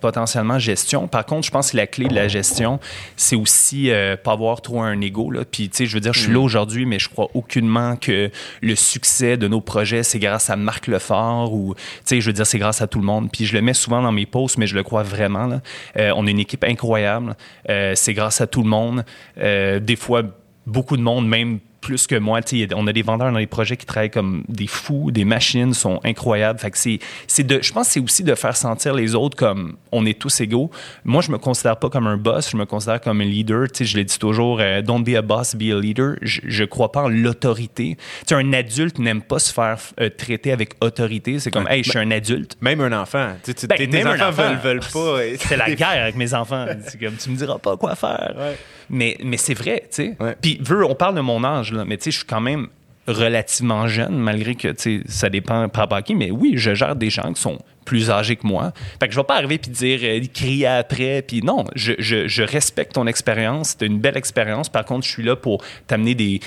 [0.00, 1.08] potentiellement gestion.
[1.08, 2.78] Par contre, je pense que la clé de la gestion,
[3.16, 5.30] c'est aussi euh, pas avoir trop un ego.
[5.30, 5.44] Là.
[5.44, 8.30] Puis, tu sais, je veux dire, je suis là aujourd'hui, mais je crois aucunement que
[8.62, 12.32] le succès de nos projets, c'est grâce à Marc Lefort ou, tu sais, je veux
[12.32, 13.30] dire, c'est grâce à tout le monde.
[13.30, 15.46] Puis, je le mets souvent dans mes posts, mais je le crois vraiment.
[15.46, 15.60] Là.
[15.96, 17.36] Euh, on a une équipe incroyable.
[17.68, 19.04] Euh, c'est grâce à tout le monde.
[19.38, 20.22] Euh, des fois,
[20.66, 22.40] beaucoup de monde, même plus que moi.
[22.74, 26.00] On a des vendeurs dans les projets qui travaillent comme des fous, des machines sont
[26.04, 26.58] incroyables.
[26.58, 29.36] Fait que c'est, c'est de, je pense que c'est aussi de faire sentir les autres
[29.36, 30.70] comme on est tous égaux.
[31.04, 33.66] Moi, je me considère pas comme un boss, je me considère comme un leader.
[33.72, 36.16] Sais, je l'ai dit toujours, euh, don't be a boss, be a leader.
[36.22, 37.96] Je, je crois pas en l'autorité.
[38.26, 41.38] Sais, un adulte n'aime pas se faire euh, traiter avec autorité.
[41.38, 42.56] C'est comme, hey, je suis un adulte.
[42.60, 43.32] Même un enfant.
[43.44, 44.42] Tu sais, tu- Ben, tes, enfants enfant.
[44.42, 45.18] veulent, veulent pas.
[45.38, 46.66] C'est la guerre avec mes enfants.
[47.00, 48.34] Comme, tu me diras pas quoi faire.
[48.36, 48.56] Ouais.
[48.90, 50.16] Mais, mais c'est vrai, tu sais.
[50.20, 50.36] Ouais.
[50.40, 52.68] Puis, veux, on parle de mon âge, là, mais tu sais, je suis quand même
[53.06, 56.14] relativement jeune, malgré que, tu sais, ça dépend par rapport à qui.
[56.14, 58.72] Mais oui, je gère des gens qui sont plus âgés que moi.
[59.00, 61.22] Fait que je vais pas arriver puis dire, euh, crier après.
[61.22, 63.76] Puis non, je, respecte ton expérience.
[63.78, 64.68] C'est une belle expérience.
[64.68, 66.40] Par contre, je suis là pour t'amener des,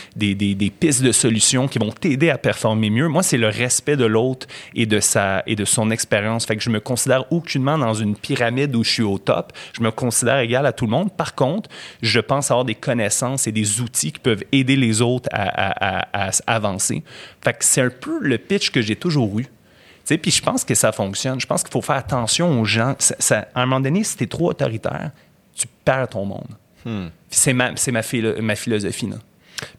[0.80, 3.08] pistes de solutions qui vont t'aider à performer mieux.
[3.08, 6.45] Moi, c'est le respect de l'autre et de sa et de son expérience.
[6.45, 9.51] Fait que je me considère aucunement dans une pyramide où je suis au top.
[9.73, 11.12] Je me considère égal à tout le monde.
[11.12, 11.71] Par contre,
[12.04, 16.32] je pense avoir des connaissances et des outils qui peuvent aider les autres à, à
[16.45, 17.04] avancer.
[17.43, 19.47] Fait que c'est un peu le pitch que j'ai toujours eu.
[20.04, 21.40] Tu sais, Puis je pense que ça fonctionne.
[21.40, 22.96] Je pense qu'il faut faire attention aux gens.
[23.00, 25.12] Ça- ça- à un moment donné, si tu es trop autoritaire,
[25.56, 26.48] tu perds ton monde.
[26.84, 26.92] Puis
[27.30, 29.08] C'est ma, ma, philo- ma philosophie.
[29.08, 29.18] Là.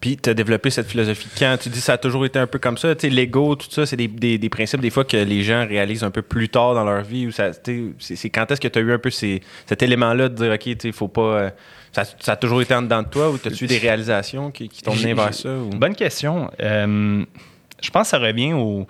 [0.01, 1.57] Puis tu as développé cette philosophie quand?
[1.61, 3.85] Tu dis ça a toujours été un peu comme ça, tu sais, l'ego, tout ça,
[3.85, 6.75] c'est des, des, des principes des fois que les gens réalisent un peu plus tard
[6.75, 7.27] dans leur vie.
[7.27, 10.29] Ou ça, tu c'est, quand est-ce que tu as eu un peu ces, cet élément-là
[10.29, 11.21] de dire, OK, il faut pas.
[11.23, 11.51] euh,
[11.91, 14.69] Ça, ça a toujours été en dedans de toi ou as-tu eu des réalisations qui,
[14.69, 15.49] qui t'ont mené vers ça?
[15.57, 16.49] ou- Bonne question.
[16.61, 17.25] Euh,
[17.83, 18.87] je pense que ça revient au.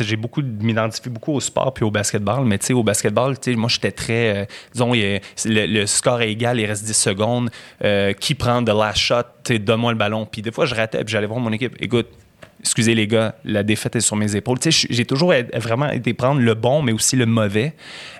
[0.00, 4.36] J'ai beaucoup m'identifie beaucoup au sport puis au basketball, mais au basketball, moi j'étais très.
[4.36, 7.50] euh, disons, le, score est égal, il reste 10 secondes.
[7.84, 9.22] euh, qui prend de last shot,
[9.60, 10.26] donne-moi le ballon.
[10.26, 11.76] Puis des fois, je ratais, puis j'allais voir mon équipe.
[11.80, 12.08] Écoute,
[12.60, 14.58] excusez les gars, la défaite est sur mes épaules.
[14.64, 17.74] J'ai toujours vraiment été prendre le bon, mais aussi le mauvais.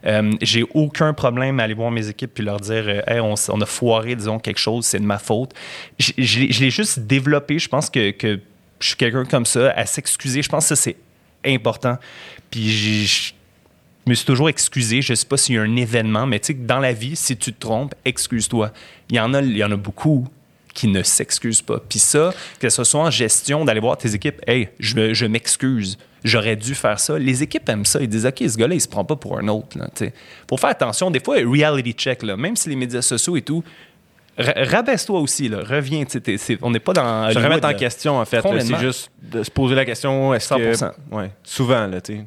[0.05, 3.67] Euh, j'ai aucun problème à aller voir mes équipes puis leur dire, euh, on, a
[3.67, 5.53] foiré, disons, quelque chose, c'est de ma faute.
[5.99, 7.59] Je l'ai- juste développé.
[7.59, 8.41] Je pense que
[8.83, 10.43] je suis quelqu'un comme ça, à s'excuser.
[10.43, 10.97] Je pense que ça, c'est
[11.47, 11.99] important.
[12.51, 13.33] Puis je
[14.07, 15.03] me suis toujours excusé.
[15.03, 17.37] Je sais pas s'il y a un événement, mais tu sais dans la vie, si
[17.37, 18.73] tu te trompes, excuse-toi.
[19.11, 20.27] Il y en a, il y en a beaucoup
[20.75, 21.79] qui ne s'excusent pas.
[21.79, 25.99] Puis ça, que ce soit en gestion, d'aller voir tes équipes, hey, je, je m'excuse.
[26.25, 27.19] J'aurais dû faire ça.
[27.19, 28.01] Les équipes aiment ça.
[28.01, 29.77] Ils disent, OK, ce gars-là, il se prend pas pour un autre.
[29.77, 29.91] Là.
[30.49, 31.11] Faut faire attention.
[31.11, 33.63] Des fois, reality check, là, même si les médias sociaux et tout,
[34.39, 35.49] rabaisse-toi aussi.
[35.49, 36.05] Là, reviens.
[36.63, 37.31] on n'est pas dans.
[37.31, 38.41] Se remettre en question, en fait.
[38.61, 40.73] C'est juste de se poser la question, est-ce que...
[40.73, 40.93] 100%.
[41.11, 42.21] Ouais, souvent, là, tu.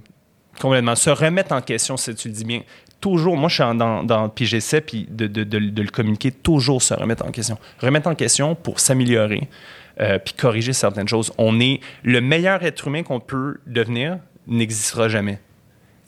[0.60, 0.96] Complètement.
[0.96, 2.62] Se remettre en question, si tu le dis bien.
[3.02, 6.32] Toujours, moi, je suis dans, dans puis j'essaie puis de, de- de- de le communiquer,
[6.32, 7.58] toujours se remettre en question.
[7.80, 9.48] Remettre en question pour s'améliorer,
[10.00, 11.32] euh, puis corriger certaines choses.
[11.38, 15.39] On est le meilleur être humain qu'on peut devenir n'existera jamais.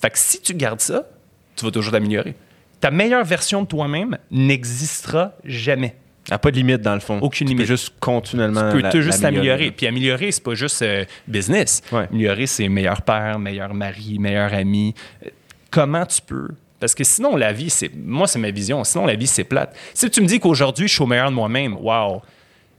[0.01, 1.07] Fait que si tu gardes ça,
[1.55, 2.35] tu vas toujours t'améliorer.
[2.79, 5.95] Ta meilleure version de toi-même n'existera jamais.
[6.29, 7.19] Ah, pas de limite, dans le fond.
[7.21, 7.67] Aucune Tu peux limite.
[7.67, 9.71] juste continuellement Tu peux la- tout juste améliorer.
[9.71, 11.81] Puis améliorer, c'est pas juste euh, business.
[11.91, 12.07] Ouais.
[12.11, 14.93] Améliorer, c'est meilleur père, meilleur mari, meilleur ami.
[15.25, 15.29] Euh,
[15.71, 16.49] Comment tu peux?
[16.79, 17.89] Parce que sinon, la vie, c'est.
[17.95, 18.83] Moi, c'est ma vision.
[18.83, 19.75] Sinon, la vie, c'est plate.
[19.93, 22.21] Si tu me dis qu'aujourd'hui, je suis au meilleur de moi-même, wow!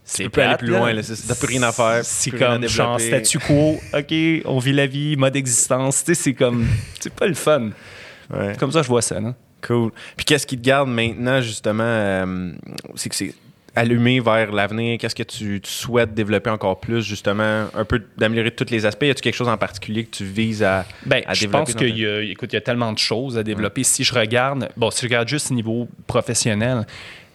[0.05, 0.93] C'est peux plus aller plate, plus loin,
[1.29, 3.79] t'as plus rien à faire, C'est comme genre statu quo.
[3.95, 4.15] OK,
[4.47, 6.03] on vit la vie, mode existence.
[6.05, 6.67] Tu sais, c'est comme.
[7.01, 7.71] C'est pas le fun.
[8.33, 8.55] Ouais.
[8.59, 9.35] Comme ça, je vois ça, non?
[9.67, 9.91] Cool.
[10.17, 12.53] Puis qu'est-ce qui te garde maintenant, justement, euh,
[12.95, 13.35] c'est que c'est
[13.75, 14.99] allumé vers l'avenir?
[14.99, 19.05] Qu'est-ce que tu, tu souhaites développer encore plus, justement, un peu d'améliorer tous les aspects?
[19.05, 21.65] Y a-tu quelque chose en particulier que tu vises à, Ben, à je développer?
[21.65, 23.83] pense ta- qu'il y écoute, y a tellement de choses à développer.
[23.85, 26.93] Si je regarde, bon, si je regarde juste au niveau professionnel, tu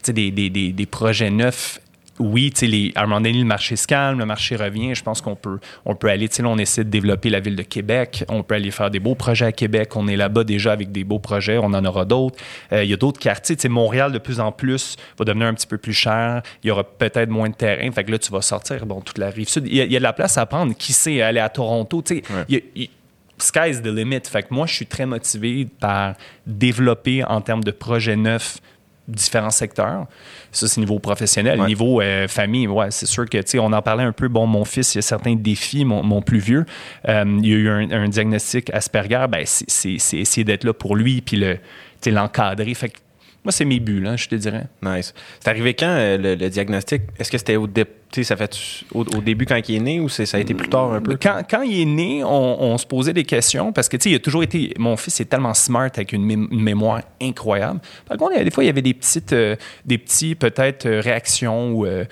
[0.08, 1.78] sais, des, des, des, des projets neufs,
[2.20, 4.94] oui, les- à un moment donné, le marché se calme, le marché revient.
[4.94, 7.62] Je pense qu'on peut, on peut aller, là, on essaie de développer la ville de
[7.62, 8.24] Québec.
[8.28, 9.96] On peut aller faire des beaux projets à Québec.
[9.96, 11.58] On est là-bas déjà avec des beaux projets.
[11.58, 12.36] On en aura d'autres.
[12.72, 13.56] Euh, il y a d'autres quartiers.
[13.68, 16.42] Montréal, de plus en plus, va devenir un petit peu plus cher.
[16.62, 17.90] Il y aura peut-être moins de terrain.
[17.90, 19.66] Fait que là, tu vas sortir, bon, toute la rive sud.
[19.66, 20.74] Il y a, il y a de la place à prendre.
[20.76, 22.22] Qui sait, aller à Toronto, tu sais.
[22.48, 22.90] Ouais.
[23.38, 24.20] sky's the limit.
[24.30, 26.14] Fait que moi, je suis très motivé par
[26.46, 28.58] développer en termes de projets neufs
[29.08, 30.06] différents secteurs.
[30.50, 31.60] Ça, c'est niveau professionnel.
[31.60, 31.66] Ouais.
[31.66, 34.28] Niveau euh, famille, ouais, c'est sûr que, tu sais, on en parlait un peu.
[34.28, 36.64] Bon, mon fils, il y a certains défis, mon, mon plus vieux.
[37.08, 39.26] Euh, il y a eu un, un diagnostic Asperger.
[39.28, 41.58] Ben, c'est- essayer d'être là pour lui puis le,
[42.06, 42.72] l'encadrer.
[42.74, 42.98] Fait que
[43.44, 44.64] moi, c'est mes buts, là, je te dirais.
[44.82, 45.12] Nice.
[45.40, 47.02] C'est arrivé quand, euh, le, le diagnostic?
[47.18, 47.84] Est-ce que c'était au, dé-
[48.22, 48.56] ça fait
[48.94, 51.18] au, au début quand il est né ou ça a été plus tard un peu?
[51.20, 54.10] Quand, quand il est né, on, on se posait des questions parce que, tu sais,
[54.10, 54.72] il a toujours été.
[54.78, 57.80] Mon fils est tellement smart avec une, mé- une mémoire incroyable.
[58.06, 60.34] Par contre, il y a des fois, il y avait des petites, euh, des petits,
[60.36, 61.86] peut-être, euh, réactions ou.
[61.86, 62.04] euh,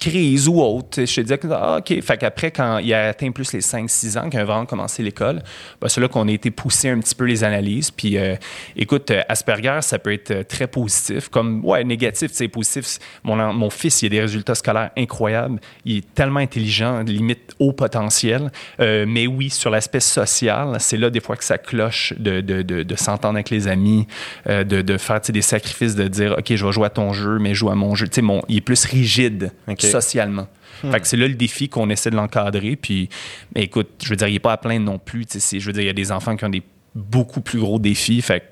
[0.00, 1.04] crises ou autres.
[1.04, 2.00] Je te disais que, ah, OK.
[2.02, 5.42] Fait qu'après, quand il a atteint plus les 5-6 ans, qu'il a vraiment commencé l'école,
[5.80, 7.90] ben, c'est là qu'on a été poussé un petit peu les analyses.
[7.90, 8.34] Puis, euh,
[8.76, 12.98] écoute, euh, Asperger, ça peut être euh, très positif, comme, ouais, négatif, c'est positif.
[13.22, 15.60] Mon, mon fils, il a des résultats scolaires incroyables.
[15.84, 18.50] Il est tellement intelligent, limite haut potentiel.
[18.78, 22.96] Mais oui, sur l'aspect social, c'est là des fois que ça cloche de, de, de,
[22.96, 24.06] s'entendre avec les amis,
[24.48, 27.38] euh, de, de faire des sacrifices, de dire, OK, je vais jouer à ton jeu,
[27.38, 28.08] mais je joue à mon jeu.
[28.08, 29.82] Tu sais, il est plus rigide OK.
[29.90, 30.48] Socialement.
[30.90, 32.74] Fait que c'est là le défi qu'on essaie de l'encadrer.
[32.76, 33.08] Puis,
[33.54, 35.26] mais écoute, je veux dire, il n'est pas à plaindre non plus.
[35.30, 36.62] Je veux dire, il y a des enfants qui ont des
[36.94, 38.22] beaucoup plus gros défis.
[38.22, 38.44] Fait que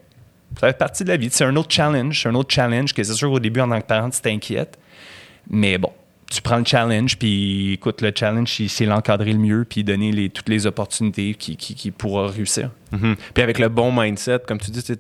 [0.61, 1.29] ça fait partie de la vie.
[1.31, 2.21] C'est un autre challenge.
[2.23, 4.79] C'est un autre challenge que c'est sûr au début, en tant que parent, tu t'inquiètes.
[5.51, 5.91] Mais bon,
[6.31, 10.13] tu prends le challenge, puis écoute, le challenge, c'est- c'est l'encadrer le mieux, puis donner
[10.13, 12.71] les, toutes les opportunités qui, qui, qui pourra réussir.
[12.93, 13.17] Mhm.
[13.33, 14.93] Puis avec le bon mindset, comme tu dis, tu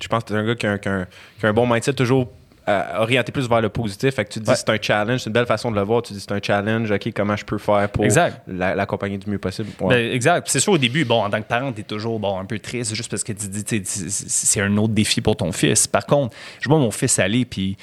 [0.00, 1.06] je pense que tu es un gars qui a un, qui a un-
[1.40, 2.30] qui a un bon mindset toujours
[2.68, 4.14] euh, orienté plus vers le positif.
[4.14, 4.56] Fait que tu te dis Ouais.
[4.56, 6.02] c'est un challenge, c'est une belle façon de le voir.
[6.02, 8.04] Tu te dis c'est un challenge, ok, comment je peux faire pour
[8.46, 9.70] la- l'accompagner du mieux possible?
[9.80, 9.94] Ouais.
[9.94, 10.48] Ben, exact.
[10.50, 12.58] C'est sûr, au début, bon, en tant que parent, tu es toujours bon, un peu
[12.58, 15.86] triste juste parce que tu dis, c'est- un autre défi pour ton fils.
[15.86, 17.76] Par contre, je vois mon fils aller, puis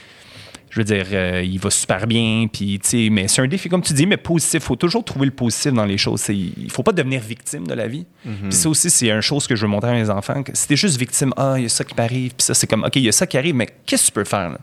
[0.69, 3.69] je veux dire, euh, il va super bien, puis tu sais, mais c'est un défi,
[3.69, 4.55] comme tu dis, mais positif.
[4.61, 6.21] Il faut toujours trouver le positif dans les choses.
[6.27, 8.05] Il faut pas devenir victime de la vie.
[8.23, 10.43] Puis ça aussi, c'est une chose que je veux montrer à mes enfants.
[10.43, 12.67] Que si t'es juste victime, ah, il y a ça qui m'arrive, puis ça, c'est
[12.67, 14.57] comme, OK, il y a ça qui arrive, mais qu'est-ce que tu peux faire là,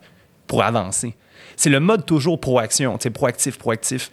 [0.46, 1.14] pour avancer?
[1.57, 4.11] C'est le mode toujours proaction, tu sais, proactif, proactif.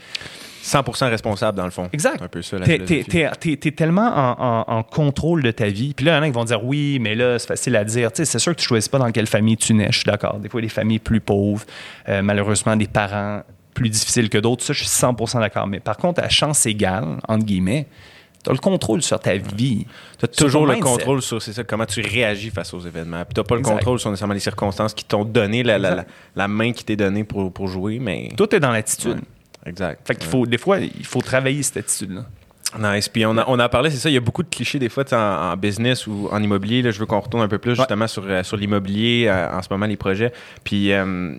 [0.61, 1.87] 100% responsable, dans le fond.
[1.93, 2.21] Exact.
[2.21, 5.67] Un peu ça, la T'es, t'es- t'es- t'es- tellement en, en- en contrôle de ta
[5.67, 5.93] vie.
[5.93, 7.85] Puis là, il y en a qui vont dire oui, mais là, c'est facile à
[7.85, 8.11] dire.
[8.11, 10.05] Tu sais, c'est sûr que tu choisis pas dans quelle famille tu nais, je suis
[10.05, 10.37] d'accord.
[10.39, 11.65] Des fois, des familles plus pauvres,
[12.09, 13.41] euh, malheureusement, des parents
[13.73, 14.63] plus difficiles que d'autres.
[14.65, 15.65] Ça, je suis 100% d'accord.
[15.65, 17.87] Mais par contre, à chance égale, entre guillemets,
[18.49, 19.85] tu as le contrôle sur ta vie.
[20.17, 23.23] Tu as toujours le contrôle sur c'est ça, comment tu réagis face aux événements.
[23.25, 23.73] Puis tu n'as pas le Exact.
[23.75, 26.95] contrôle sur nécessairement les circonstances qui t'ont donné la, la, la, la main qui t'est
[26.95, 28.29] donnée pour, pour jouer, mais.
[28.35, 29.17] Tout est dans l'attitude.
[29.17, 30.07] Ouais, exact.
[30.07, 32.25] Fait qu'il faut, des fois, il faut travailler cette attitude-là.
[32.95, 33.07] Nice.
[33.09, 34.89] Puis on a, on a parlé, c'est ça, il y a beaucoup de clichés des
[34.89, 36.81] fois en, en business ou en immobilier.
[36.83, 39.61] Là, je veux qu'on retourne un peu plus justement sur, euh, sur l'immobilier, euh, en
[39.63, 40.31] ce moment, les projets.
[40.63, 41.33] Puis euh,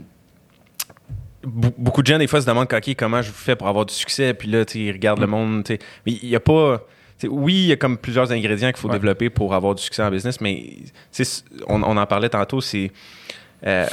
[1.46, 3.94] be- beaucoup de gens, des fois, se demandent OK, comment je fais pour avoir du
[3.94, 4.34] succès?
[4.34, 5.30] Puis là, ils regardent le Mm.
[5.30, 5.64] monde.
[6.06, 6.84] Mais il n'y a pas.
[7.28, 8.94] Oui, il y a comme plusieurs ingrédients qu'il faut Ouais.
[8.94, 10.76] développer pour avoir du succès en business, mais
[11.68, 12.90] on, on en parlait tantôt, c'est.
[13.66, 13.86] euh,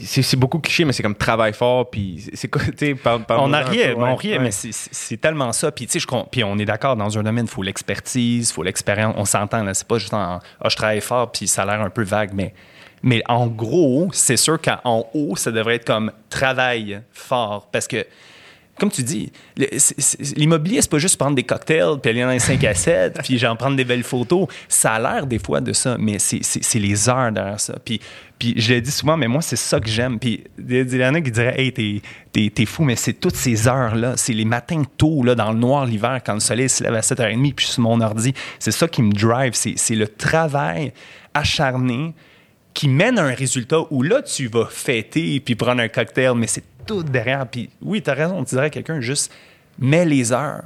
[0.00, 1.90] c'est c'est beaucoup cliché, mais c'est comme travail fort.
[1.90, 3.08] Puis c'est quoi, tu on
[3.54, 4.04] un en peu, riait, ouais.
[4.10, 4.44] on riait, Ouais.
[4.44, 5.70] mais c'est- tellement ça.
[5.70, 8.62] Puis, tu sais, puis on est d'accord, dans un domaine, il faut l'expertise, il faut
[8.62, 9.14] l'expérience.
[9.18, 9.74] On s'entend, là.
[9.74, 12.30] C'est pas juste en ah, je travaille fort, puis ça a l'air un peu vague,
[12.32, 12.54] mais,
[13.02, 17.68] mais en gros, c'est sûr qu'en haut, ça devrait être comme travail fort.
[17.70, 18.06] Parce que,
[18.78, 19.30] comme tu dis,
[20.36, 23.38] l'immobilier, c'est pas juste prendre des cocktails, puis aller dans les 5 à 7, puis
[23.38, 24.48] j'en prendre des belles photos.
[24.68, 27.74] Ça a l'air des fois de ça, mais c'est- les heures derrière ça.
[27.84, 28.00] Puis,
[28.56, 30.18] je le dis souvent, mais moi, c'est ça que j'aime.
[30.18, 31.72] Puis il y en a qui diraient, hey,
[32.50, 34.14] t'es fou, mais c'est toutes ces heures-là.
[34.16, 37.02] C'est les matins tôt, là, dans le noir l'hiver, quand le soleil se lève à
[37.02, 38.32] 7h30, puis sur mon ordi.
[38.58, 39.52] C'est ça qui me drive.
[39.54, 40.92] C'est le travail
[41.34, 42.14] acharné
[42.74, 46.46] qui mène à un résultat où là, tu vas fêter puis prendre un cocktail, mais
[46.46, 47.46] c'est tout derrière.
[47.46, 49.32] Puis oui, tu as raison, tu dirais à quelqu'un juste
[49.78, 50.64] mets les heures.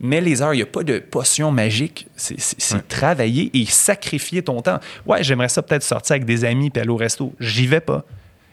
[0.00, 0.54] Mets les heures.
[0.54, 2.06] Il n'y a pas de potion magique.
[2.16, 4.80] C'est travailler et sacrifier ton temps.
[5.06, 7.34] Ouais, j'aimerais ça peut-être sortir avec des amis puis aller au resto.
[7.38, 8.04] J'y vais pas.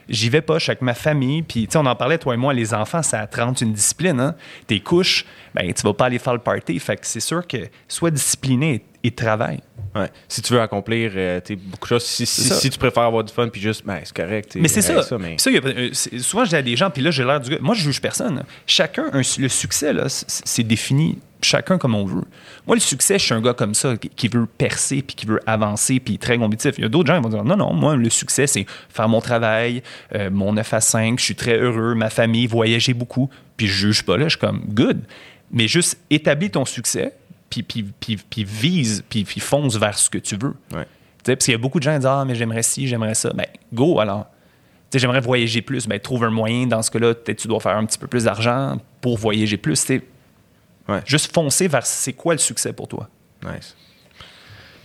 [0.10, 1.41] J'y vais pas, je suis avec ma famille.
[1.41, 4.20] Puis, tu sais, on en parlait, toi et moi, les enfants, ça te une discipline.
[4.20, 4.36] Hein?
[4.65, 6.80] Tes couches, ben, tu vas pas aller faire le party.
[6.80, 9.60] Fait que c'est sûr que sois discipliné et, travaille.
[9.95, 10.10] Ouais.
[10.27, 12.55] Si tu veux accomplir euh, beaucoup de choses, si, si, ça.
[12.55, 14.55] si tu préfères avoir du fun, puis juste, ben, c'est correct.
[14.55, 15.17] Mais c'est ça.
[15.17, 15.38] mais...
[15.38, 17.49] Ça, y a euh, souvent, je dis à des gens, puis là, j'ai l'air du
[17.49, 17.57] gars.
[17.62, 18.43] Moi, je juge personne.
[18.65, 22.23] Chacun, un- le succès, c'est défini chacun comme on veut.
[22.65, 25.25] Moi, le succès, je suis un gars comme ça qui, qui veut percer, puis qui
[25.25, 26.75] veut avancer, puis très compétitif.
[26.77, 29.07] Il y a d'autres gens qui vont dire non, non, moi, le succès, c'est faire
[29.07, 29.83] mon travail,
[30.15, 33.88] euh, mon 9 à 5, je suis très heureux, ma famille, voyager beaucoup, puis je
[33.88, 35.01] juge pas là, je suis comme good.
[35.51, 37.13] Mais juste établis ton succès,
[37.49, 40.55] puis, puis, puis, puis vise, puis, puis fonce vers ce que tu veux.
[40.73, 40.86] Ouais.
[41.23, 43.31] Parce qu'il y a beaucoup de gens qui disent Ah, mais j'aimerais ci, j'aimerais ça.
[43.33, 44.27] Ben, go alors.
[44.89, 45.88] Tu sais, j'aimerais voyager plus.
[45.88, 46.67] Ben, trouve un moyen.
[46.67, 49.79] Dans ce cas-là, peut-être tu dois faire un petit peu plus d'argent pour voyager plus.
[49.81, 50.03] Tu sais,
[50.88, 51.01] Ouais.
[51.05, 53.10] Juste foncer vers c'est quoi le succès pour toi.
[53.43, 53.75] Nice.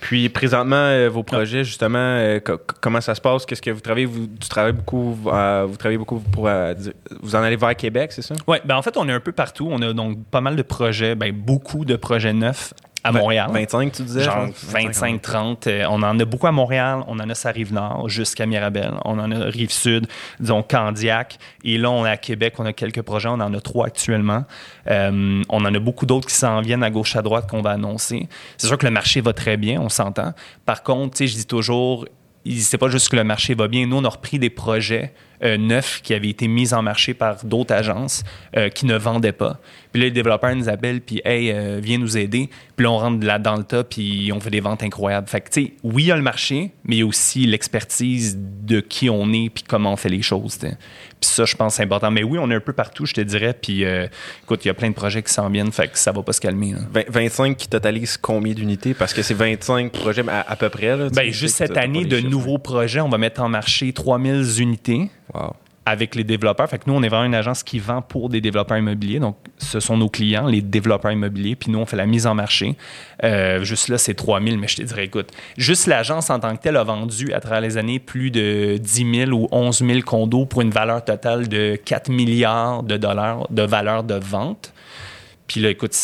[0.03, 3.47] Puis présentement, euh, vos projets, justement, euh, co- co- comment ça se passe?
[3.47, 4.05] Qu'est-ce que vous travaillez?
[4.07, 5.31] Vous, tu travailles beaucoup, vous
[5.79, 6.49] travaillez beaucoup pour.
[6.49, 6.75] euh,
[7.23, 8.35] vous en allez vers Québec, c'est ça?
[8.49, 9.69] Oui, ben en fait, on est un peu partout.
[9.71, 13.51] On a donc pas mal de projets, ben, beaucoup de projets neufs à Montréal.
[13.53, 14.23] 25, tu disais?
[14.23, 14.65] Genre je pense?
[14.65, 15.67] 25, 30.
[15.67, 17.03] Euh, on en a beaucoup à Montréal.
[17.09, 18.93] On en a sa rive nord jusqu'à Mirabel.
[19.05, 20.07] On en a rive sud,
[20.39, 21.39] disons Candiac.
[21.65, 22.55] Et là, on est à Québec.
[22.59, 23.29] On a quelques projets.
[23.29, 24.45] On en a trois actuellement.
[24.89, 27.71] Euh, on en a beaucoup d'autres qui s'en viennent à gauche, à droite qu'on va
[27.71, 28.29] annoncer.
[28.57, 29.81] C'est sûr que le marché va très bien.
[29.81, 30.33] On s'entend.
[30.65, 32.07] Par contre, tu sais, je dis toujours,
[32.47, 33.87] c'est pas juste que le marché va bien.
[33.87, 35.13] Nous, on a repris des projets
[35.45, 38.23] euh, neufs qui avaient été mis en marché par d'autres agences
[38.57, 39.59] euh, qui ne vendaient pas.
[39.93, 42.49] Puis là, les développeurs nous appellent, puis hey, euh, viens nous aider.
[42.77, 45.29] Puis là, on rentre là dans le tas, puis on fait des ventes incroyables.
[45.29, 47.45] Fait que, tu sais, oui, il y a le marché, mais il y a aussi
[47.47, 50.57] l'expertise de qui on est, puis comment on fait les choses.
[50.59, 50.71] Puis
[51.21, 52.11] ça, je pense, c'est important.
[52.11, 53.55] Mais oui, on est un peu partout, je te dirais.
[53.61, 54.07] Puis euh,
[54.45, 56.33] écoute, il y a plein de projets qui s'en viennent, fait que ça va pas
[56.33, 56.73] se calmer.
[56.73, 56.79] là.
[56.93, 58.95] Vingt- 25 qui totalise combien d'unités?
[58.95, 60.97] Parce que c'est 25 projets à, à peu près.
[60.97, 62.31] Là, Ben, juste cette année, de chiffres.
[62.31, 65.11] nouveaux projets, on va mettre en marché 3000 unités.
[65.85, 66.69] Avec les développeurs.
[66.69, 69.19] Fait que nous, on est vraiment une agence qui vend pour des développeurs immobiliers.
[69.19, 71.57] Donc, ce sont nos clients, les développeurs immobiliers.
[71.57, 72.77] Puis nous, on fait la mise en marché.
[73.25, 76.63] Euh, juste là, c'est 3000, mais je te dirais, écoute, juste l'agence en tant que
[76.63, 80.47] telle a vendu à travers les années plus de 10 000 ou 11 000 condos
[80.47, 84.73] pour une valeur totale de 4 milliards de dollars de valeur de vente.
[85.49, 85.95] Puis là, écoute,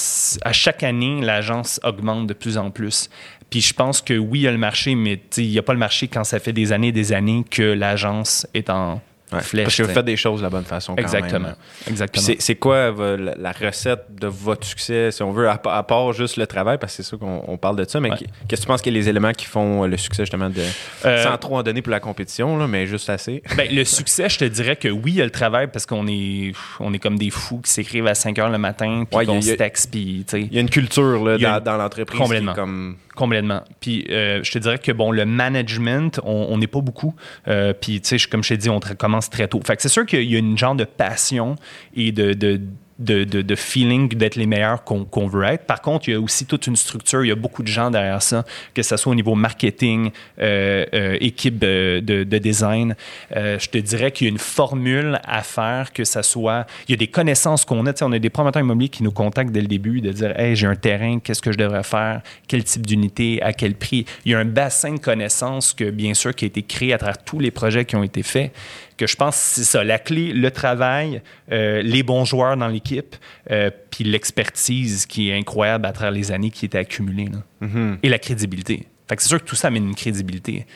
[0.42, 3.08] à chaque année, l'agence augmente de plus en plus.
[3.50, 5.72] Puis je pense que oui, il y a le marché, mais il n'y a pas
[5.72, 9.00] le marché quand ça fait des années et des années que l'agence est en
[9.32, 9.64] Ouais, flèche.
[9.64, 10.94] Parce que vous faites des choses de la bonne façon.
[10.94, 11.48] quand Exactement.
[11.48, 11.54] même.
[11.88, 12.26] Exactement.
[12.38, 15.82] C'est- quoi euh, la, la recette de votre succès, si on veut, à, pa- à
[15.82, 18.16] part juste le travail, parce que c'est sûr qu'on on parle de ça, mais Ouais.
[18.48, 20.48] qu'est-ce que tu penses qu'il y a les éléments qui font euh, le succès, justement,
[20.48, 20.62] de,
[21.04, 23.42] Euh, sans trop en donner pour la compétition, là, mais juste assez?
[23.56, 26.06] Ben, le succès, je te dirais que oui, il y a le travail parce qu'on
[26.08, 29.26] est, on est comme des fous qui s'écrivent à 5 heures le matin, puis Ouais,
[29.26, 30.24] qu'on se texte, puis.
[30.32, 32.54] Il y a une culture là, dans, l'entreprise qui est Complètement.
[32.54, 32.96] comme...
[33.18, 33.64] Complètement.
[33.80, 37.16] Puis euh, je te dirais que bon, le management, on n'est pas beaucoup.
[37.48, 39.60] Euh, puis tu sais, comme je t'ai dit, on commence très tôt.
[39.66, 41.56] Fait que c'est sûr qu'il y a une genre de passion
[41.96, 42.60] et de,
[42.98, 45.66] de, de, feeling d'être les meilleurs qu'on veut être.
[45.66, 47.90] Par contre, il y a aussi toute une structure, il y a beaucoup de gens
[47.90, 52.96] derrière ça, que ce soit au niveau marketing, euh, euh, équipe de, de design.
[53.36, 56.66] Euh, je te dirais qu'il y a une formule à faire, que ça soit...
[56.88, 57.92] Il y a des connaissances qu'on a.
[58.02, 60.66] on a des promoteurs immobiliers qui nous contactent dès le début, de dire «Hey, j'ai
[60.66, 62.22] un terrain, qu'est-ce que je devrais faire?
[62.48, 63.40] Quel type d'unité?
[63.42, 66.48] À quel prix?» Il y a un bassin de connaissances que, bien sûr, qui a
[66.48, 68.52] été créé à travers tous les projets qui ont été faits
[68.98, 72.68] que je pense que c'est ça, la clé, le travail, euh, les bons joueurs dans
[72.68, 73.16] l'équipe,
[73.50, 77.30] euh, puis l'expertise qui est incroyable à travers les années qui étaient accumulées.
[77.62, 77.98] Mm-hmm.
[78.02, 78.86] Et la crédibilité.
[79.08, 80.66] Fait que c'est sûr que tout ça amène une crédibilité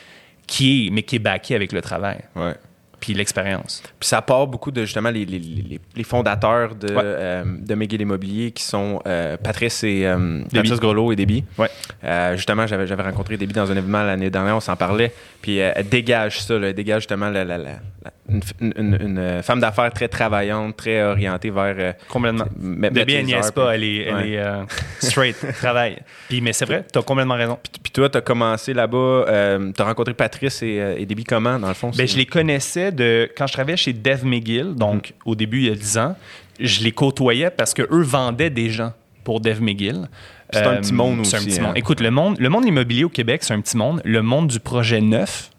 [0.47, 2.21] qui est, mais qui est backée avec le travail.
[2.35, 2.55] Ouais
[3.03, 3.83] puis l'expérience.
[3.99, 8.51] Puis ça part beaucoup de justement les, les, les fondateurs de, euh, de McGill Immobilier
[8.51, 11.43] qui sont euh, Patrice et euh, Patrice Grelot et Déby.
[11.57, 11.67] Ouais.
[12.37, 15.11] justement, j'avais, j'avais rencontré Déby dans un événement l'année dernière, on s'en parlait.
[15.41, 17.57] Puis elle dégage ça, elle dégage justement la, la,
[18.29, 21.95] une, une, femme d'affaires très travaillante, très orientée vers.
[22.07, 22.45] complètement.
[22.55, 24.41] Déby, elle niaise pas, elle est, elle est
[24.99, 25.97] straight, travail.
[26.29, 27.59] Puis, mais c'est vrai, tu as complètement raison.
[27.83, 29.25] Puis, toi, tu as commencé là-bas,
[29.75, 31.91] tu as rencontré Patrice et, et Déby comment, dans le fond?
[31.97, 32.92] Ben, je les connaissais
[33.37, 35.29] quand je travaillais chez Dev McGill, donc mm.
[35.29, 36.15] au début il y a 10 ans,
[36.59, 40.07] je les côtoyais parce qu'eux vendaient des gens pour Dev McGill.
[40.51, 41.35] C'est un petit monde aussi.
[41.35, 41.77] Un petit monde.
[41.77, 44.01] Écoute, le monde, le monde immobilier au Québec, c'est un petit monde.
[44.05, 45.49] Le monde du projet neuf,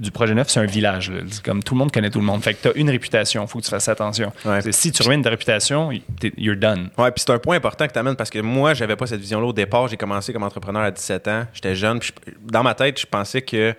[0.00, 1.12] du projet neuf, c'est un village.
[1.44, 2.42] Comme tout le monde connaît tout le monde.
[2.42, 4.32] Fait que tu as une réputation, il faut que tu fasses attention.
[4.70, 5.90] Si tu ruines ta réputation,
[6.36, 6.90] you're done.
[6.98, 9.20] Ouais, puis c'est un point important que tu amènes parce que moi, j'avais pas cette
[9.20, 9.88] vision-là au départ.
[9.88, 11.44] J'ai commencé comme entrepreneur à 17 ans.
[11.52, 12.00] J'étais jeune.
[12.42, 13.74] dans ma tête, je pensais que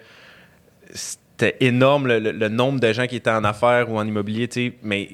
[1.41, 4.47] c'était énorme le, nombre de gens qui étaient en affaires ou en immobilier,
[4.84, 5.10] mais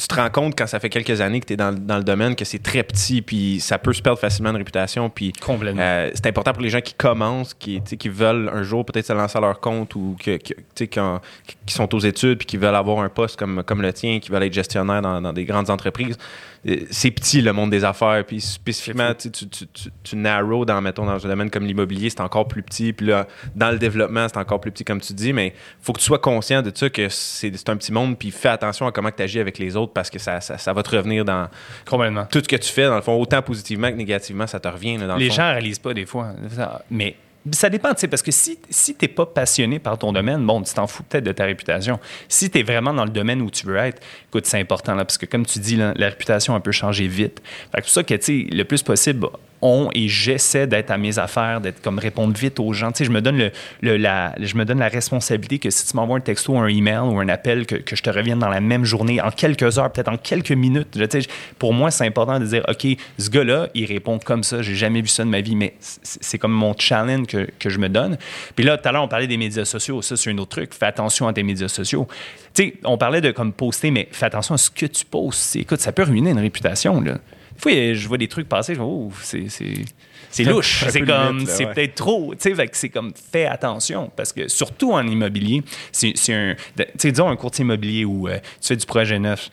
[0.00, 2.34] tu te rends compte quand ça fait quelques années que tu es dans, le domaine
[2.34, 5.10] que c'est très petit, puis ça peut se perdre facilement une réputation.
[5.10, 9.06] Puis euh, c'est important pour les gens qui commencent, qui, qui veulent un jour peut-être
[9.06, 10.90] se lancer à leur compte ou qui,
[11.66, 14.44] sont aux études puis qui veulent avoir un poste comme, comme le tien, qui veulent
[14.44, 16.16] être gestionnaire dans, dans des grandes entreprises.
[16.68, 18.24] Euh, c'est petit le monde des affaires.
[18.26, 19.66] Puis spécifiquement, tu, tu, tu,
[20.02, 22.92] tu narrow dans, mettons, dans un domaine comme l'immobilier, c'est encore plus petit.
[22.92, 25.32] Puis là, dans le développement, c'est encore plus petit, comme tu dis.
[25.32, 28.18] Mais il faut que tu sois conscient de ça, que c'est un petit monde.
[28.18, 30.82] Puis fais attention à comment tu agis avec les autres parce que ça, ça, va
[30.82, 31.48] te revenir dans
[31.86, 32.26] Complètement.
[32.26, 32.86] tout ce que tu fais.
[32.86, 34.98] Dans le fond, autant positivement que négativement, ça te revient.
[34.98, 36.32] dans les le gens ne réalisent pas des fois.
[36.90, 37.16] Mais
[37.52, 40.44] ça dépend, tu sais, parce que si, si tu n'es pas passionné par ton domaine,
[40.44, 41.98] bon, tu t'en fous peut-être de ta réputation.
[42.28, 45.04] Si tu es vraiment dans le domaine où tu veux être, écoute, c'est important, là,
[45.04, 47.40] parce que comme tu dis, la réputation, peut changer vite.
[47.72, 49.26] Fait que pour ça que, tu sais, le plus possible,
[49.62, 52.92] on et j'essaie d'être à mes affaires, d'être comme répondre vite aux gens.
[52.92, 55.96] Tu sais, je me donne le, la, je me donne la responsabilité que si tu
[55.96, 58.60] m'envoies un texto, un email ou un appel, que, que, je te revienne dans la
[58.60, 60.88] même journée, en quelques heures, peut-être en quelques minutes.
[60.92, 62.86] Tu sais, pour moi, c'est important de dire, OK,
[63.18, 64.62] ce gars-là, il répond comme ça.
[64.62, 67.78] J'ai jamais vu ça de ma vie, mais c'est comme mon challenge que, que, je
[67.78, 68.16] me donne.
[68.56, 70.02] Puis là, tout à l'heure, on parlait des médias sociaux.
[70.02, 70.74] Ça, c'est un autre truc.
[70.74, 72.08] Fais attention à tes médias sociaux.
[72.54, 75.56] Tu sais, on parlait de comme poster, mais fais attention à ce que tu postes.
[75.56, 77.00] Écoute, ça peut ruiner une réputation.
[77.00, 77.18] Là
[77.60, 80.84] fois, je vois des trucs passer, je oh, c'est, c'est, louche.
[80.88, 82.34] C'est comme, c'est peut-être trop.
[82.34, 84.10] Tu sais, c'est comme, fais attention.
[84.14, 86.54] Parce que, surtout en immobilier, c'est, un.
[86.76, 89.50] Tu sais, disons un courtier immobilier où euh, tu fais du projet neuf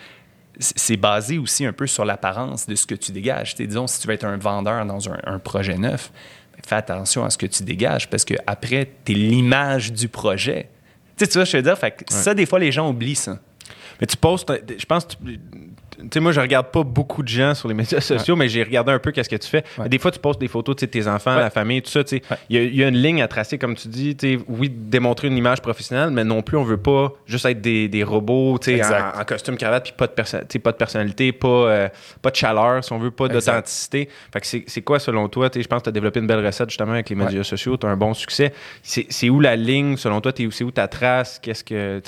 [0.60, 3.56] c'est basé aussi un peu sur l'apparence de ce que tu dégages.
[3.56, 6.12] sais, disons, si tu veux être un vendeur dans un, projet neuf,
[6.54, 10.08] ben, fais attention à ce que tu dégages parce que après, tu es l'image du
[10.08, 10.70] projet.
[11.15, 13.39] Tu sais, tu vois, je veux dire, fait ça, des fois, les gens oublient ça.
[14.00, 15.17] Mais tu postes, je pense, tu
[16.12, 18.92] sais, moi, je regarde pas beaucoup de gens sur les médias sociaux, mais j'ai regardé
[18.92, 19.64] un peu qu'est-ce que tu fais.
[19.88, 22.02] Des fois, tu postes des photos de tes enfants, la famille, tout ça.
[22.50, 24.16] Il y, y, a une ligne à tracer, comme tu dis.
[24.48, 28.04] Oui, démontrer une image professionnelle, mais non plus, on veut pas juste être des, des
[28.04, 31.90] robots en, en, costume, cravate, puis pas de, pas de personnalité, pas, euh,
[32.22, 34.10] pas de chaleur, si on veut, pas d'authenticité.
[34.32, 35.50] Fait que c'est quoi, selon toi?
[35.54, 37.86] Je pense que tu as développé une belle recette justement avec les médias sociaux, tu
[37.86, 38.54] as un bon succès.
[38.84, 40.32] C'est où la ligne, selon toi?
[40.36, 41.40] C'est où ta trace?
[41.42, 42.02] Qu'est-ce que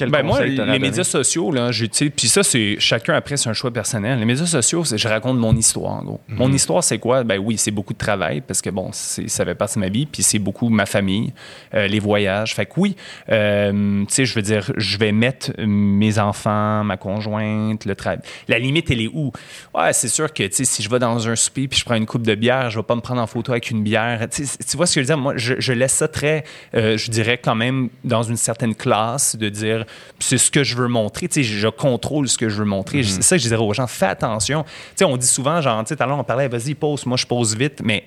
[0.00, 1.70] ben moi, les médias sociaux, là,
[2.16, 4.18] puis ça, c'est chacun après, c'est un choix personnel.
[4.18, 6.20] Les médias sociaux, c'est je raconte mon histoire, en gros.
[6.28, 6.54] Mon mhm.
[6.54, 7.24] histoire, c'est quoi?
[7.24, 10.06] Ben oui, c'est beaucoup de travail, parce que bon, ça fait partie de ma vie,
[10.06, 11.32] puis c'est beaucoup ma famille,
[11.74, 12.54] euh, les voyages.
[12.54, 12.96] Fait que oui,
[13.30, 18.18] euh, tu sais, je veux dire, je vais mettre mes enfants, ma conjointe, le travail.
[18.48, 19.32] La limite, elle est où?
[19.74, 21.94] Ouais, c'est sûr que, tu sais, si je vais dans un souper puis je prends
[21.94, 24.26] une coupe de bière, je vais pas me prendre en photo avec une bière.
[24.30, 25.18] tu vois ce que je veux dire?
[25.18, 29.48] Moi, je, laisse ça très, euh, je dirais quand même, dans une certaine classe, de
[29.48, 29.83] dire
[30.18, 31.28] c'est ce que je veux montrer.
[31.28, 32.98] Tu sais, je contrôle ce que je veux montrer.
[32.98, 33.04] Mhm.
[33.04, 34.62] C'est ça que je dirais aux gens, fais attention.
[34.64, 37.06] Tu sais, on dit souvent, genre, tu sais, tout à l'heure, on parlait, vas-y, pose,
[37.06, 38.04] moi, je pose vite, mais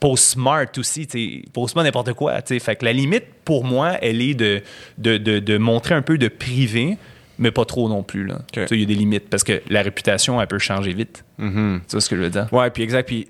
[0.00, 2.42] pose smart aussi, tu sais, pose pas n'importe quoi.
[2.42, 4.62] Tu sais, fait que la limite, pour moi, elle est de,
[4.98, 6.98] de, de, montrer un peu de privé,
[7.38, 8.26] mais pas trop non plus.
[8.26, 8.40] Là.
[8.52, 11.24] Tu sais, il y a des limites parce que la réputation, elle peut changer vite.
[11.38, 12.48] Tu vois ce que je veux dire?
[12.52, 13.06] Ouais, puis exact.
[13.06, 13.28] Puis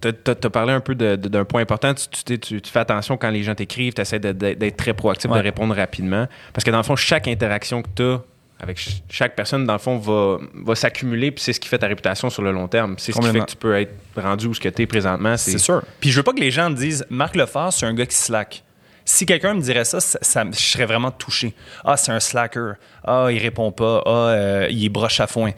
[0.00, 1.92] tu as, parlé un peu d'un point important.
[1.94, 5.74] Tu, tu, fais attention quand les gens t'écrivent, tu essaies d'être très proactif, de répondre
[5.74, 6.26] rapidement.
[6.52, 8.20] Parce que dans le fond, chaque interaction que tu as
[8.60, 11.78] avec ch- chaque personne, dans le fond, va, va s'accumuler, puis c'est ce qui fait
[11.78, 12.94] ta réputation sur le long terme.
[12.96, 15.36] C'est ce qui fait que tu peux être rendu où ce que tu es présentement.
[15.36, 15.82] C'est sûr.
[16.00, 18.14] Puis je veux pas que les gens me disent Marc Lefort, c'est un gars qui
[18.16, 18.62] slack.
[19.04, 21.54] Si quelqu'un me dirait ça, ça, ça- je serais vraiment touché.
[21.84, 22.74] Ah, c'est un slacker.
[23.04, 24.00] Ah, il répond pas.
[24.06, 25.50] Ah, euh, il est broche à foin.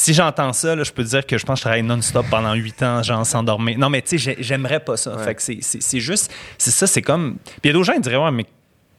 [0.00, 2.24] Si j'entends ça, là, je peux te dire que je pense que je travaille non-stop
[2.30, 3.76] pendant huit ans, genre sans dormir.
[3.78, 5.18] Non, mais tu sais, j'ai- j'aimerais pas ça.
[5.18, 7.36] Fait que c'est- juste, c'est ça, c'est comme.
[7.44, 8.46] Puis il y a d'autres gens qui diraient, ouais, mais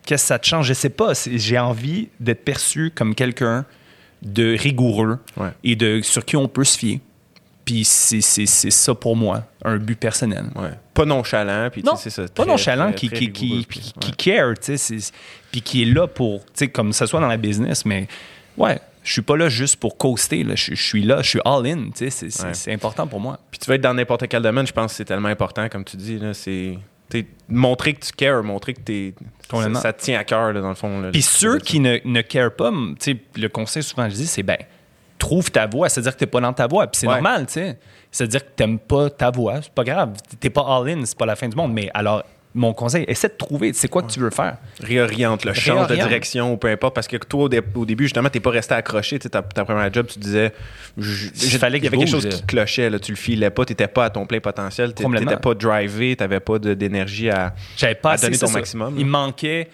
[0.06, 0.68] qu'est-ce que ça te change?
[0.68, 1.14] Je sais pas.
[1.26, 3.64] J'ai envie d'être perçu comme quelqu'un
[4.22, 5.52] de rigoureux Ouais.
[5.64, 7.00] et de sur qui on peut se fier.
[7.64, 10.47] Puis c'est ça pour moi, un but personnel.
[10.58, 10.72] Ouais.
[10.93, 12.28] Pas nonchalant, puis tu Non, sais, c'est ça.
[12.34, 14.97] pas très, nonchalant, très, qui, très qui, qui, qui, care, tu sais,
[15.50, 18.08] puis qui est là pour, tu sais, comme ce soit dans la business, mais
[18.58, 21.39] ouais, je suis pas là juste pour coaster, là, je, je suis là, je suis
[21.43, 22.74] all-in, tu sais, c'est- Ouais.
[22.76, 23.39] important pour moi.
[23.49, 25.84] Puis tu vas être dans n'importe quel domaine, je pense que c'est tellement important, comme
[25.84, 26.20] tu dis.
[26.20, 26.78] Là, c'est
[27.10, 29.16] t'sais, montrer que tu cares, montrer que t'es,
[29.49, 31.01] ça, ça te tient à cœur, là, dans le fond.
[31.01, 34.57] là, Puis ceux qui ne, ne carent pas, le conseil souvent je dis, c'est ben,
[35.18, 37.14] trouve ta voix, c'est-à-dire que t'es pas dans ta voix, puis c'est Ouais.
[37.16, 37.80] normal, tu sais.
[38.12, 41.36] C'est-à-dire que t'aimes pas ta voix, c'est pas grave, t'es pas all-in, c'est pas la
[41.36, 42.24] fin du monde, mais alors,
[42.60, 44.57] mon conseil, essaie de trouver, c'est quoi que tu veux faire.
[44.82, 46.93] réoriente, le change de direction ou peu importe.
[46.93, 49.18] Parce que toi, au, dé- au début, justement, t'es pas resté accroché.
[49.20, 50.51] Ta, ta première job, tu disais.
[50.97, 51.03] Il
[51.57, 52.89] fallait Il y avait quelque chose qui clochait.
[52.89, 54.93] Là, tu le filais pas, t'étais pas à ton plein potentiel.
[54.93, 57.53] T'étais pas drivé, t'avais pas d'énergie à.
[58.01, 58.53] Pas donner ton ça.
[58.53, 59.68] maximum, Il manquait,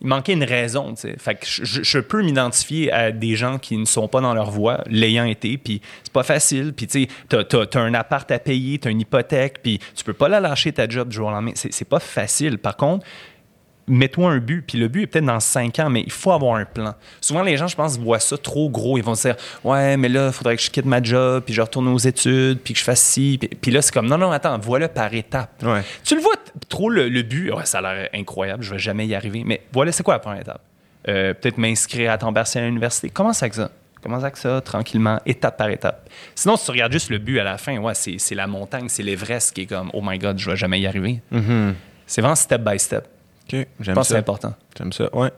[0.00, 1.16] il manquait une raison, tu sais.
[1.18, 4.82] Fait que je, peux m'identifier à des gens qui ne sont pas dans leur voie,
[4.86, 6.72] l'ayant été, puis c'est pas facile.
[6.72, 10.40] Puis tu t'as un appart à payer, t'as une hypothèque, puis tu peux pas la
[10.40, 11.52] lâcher ta job du jour au lendemain.
[11.54, 12.58] C'est pas facile.
[12.58, 13.06] Par contre,
[13.90, 16.56] mets-toi un but, puis le but est peut-être dans cinq ans, mais il faut avoir
[16.56, 16.94] un plan.
[17.20, 18.96] Souvent, les gens, je pense, voient ça trop gros.
[18.96, 21.52] Ils vont se dire Ouais, mais là, il faudrait que je quitte ma job, puis
[21.54, 23.36] je retourne aux études, puis que je fasse ci.
[23.38, 25.62] Puis, puis là, c'est comme Non, non, attends, voilà par étapes.
[25.62, 25.82] Ouais.
[26.04, 26.34] Tu le vois
[26.68, 29.42] trop le, le but, ouais, ça a l'air incroyable, je vais jamais y arriver.
[29.44, 30.62] Mais voilà, c'est quoi la première étape?
[31.08, 33.08] Euh, Peut-être m'inscrire à temps partiel à l'université.
[33.10, 33.70] Commence avec ça?
[34.02, 36.08] Commence avec ça, tranquillement, étape par étape?
[36.34, 38.88] Sinon, si tu regardes juste le but à la fin, ouais, c'est c'est la montagne,
[38.88, 41.20] c'est l'Everest qui est comme Oh my God, je vais jamais y arriver.
[41.30, 41.74] Mhm.
[42.06, 43.06] C'est vraiment step by step.
[43.52, 44.18] OK, Je j'aime pense que c'est ça.
[44.20, 44.54] important.
[44.76, 45.30] J'aime ça, ouais.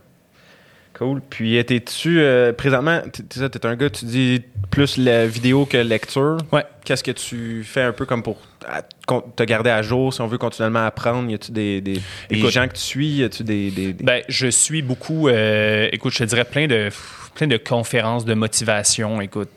[0.95, 1.23] Cool.
[1.31, 5.27] Puis, euh, t'es-tu, euh, présentement, t'es, t'es ça, t'es un gars, tu dis plus la
[5.27, 6.37] vidéo que lecture.
[6.53, 6.65] Ouais.
[6.85, 8.39] Qu'est-ce que tu fais un peu comme pour
[8.69, 11.31] à- te garder à jour si on veut continuellement apprendre?
[11.31, 12.01] Y a-tu des, des, des
[12.39, 12.51] Écoute.
[12.51, 13.09] gens que tu suis?
[13.09, 13.71] Y a-tu des.
[13.71, 16.91] des, des- Ben, je suis beaucoup, euh, écoute, je te dirais plein de,
[17.35, 19.21] plein de conférences de motivation.
[19.21, 19.49] Écoute,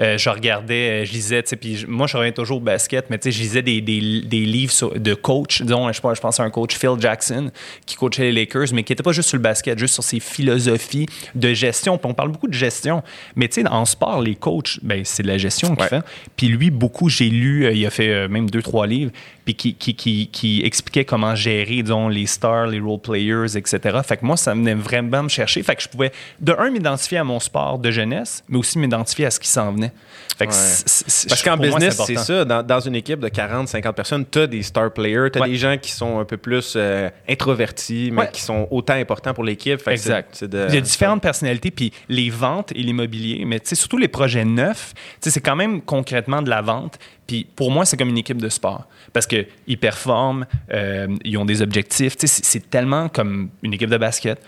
[0.00, 3.10] euh, je regardais, euh, je lisais, tu sais, puis moi, je reviens toujours au basket,
[3.10, 5.62] mais tu sais, je lisais des, des, des livres sur- de coach.
[5.62, 7.50] Disons, je, pense- je pense à un coach, Phil Jackson,
[7.84, 10.20] qui coachait les Lakers, mais qui n'était pas juste sur le basket, juste sur ses
[10.20, 11.98] philosophies de gestion.
[11.98, 13.02] Puis on parle beaucoup de gestion,
[13.34, 15.88] mais tu sais, en sport, les coachs, ben, c'est de la gestion qu'il Ouais.
[15.88, 16.02] fait.
[16.36, 19.10] Puis lui, beaucoup, j'ai lu, euh, il a fait même deux, trois livres,
[19.44, 23.98] puis qui, qui, qui, qui expliquait comment gérer, disons, les stars, les role players, etc.
[24.04, 25.62] Fait que moi, ça venait vraiment me chercher.
[25.62, 29.26] Fait que je pouvais, de un, m'identifier à mon sport de jeunesse, mais aussi m'identifier
[29.26, 29.92] à ce qui s'en venait.
[30.38, 30.56] Fait que Ouais.
[30.58, 32.44] c'est- c'est- Parce qu'en business, c'est ça.
[32.44, 35.42] Dans, dans une équipe de 40, 50 personnes, tu as des star players, tu as
[35.42, 35.48] Ouais.
[35.48, 38.30] des gens qui sont un peu plus euh, introvertis, mais Ouais.
[38.32, 39.80] qui sont autant importants pour l'équipe.
[39.88, 40.44] Exact.
[40.44, 44.44] de- Il y a différentes personnalités, puis les ventes et l'immobilier, mais surtout les projets
[44.44, 46.98] neufs, c'est quand même concrètement de la vente.
[47.26, 51.44] Puis pour moi, c'est comme une équipe de sport parce qu'ils performent, euh, ils ont
[51.44, 52.14] des objectifs.
[52.18, 54.40] C'est tellement comme une équipe de basket.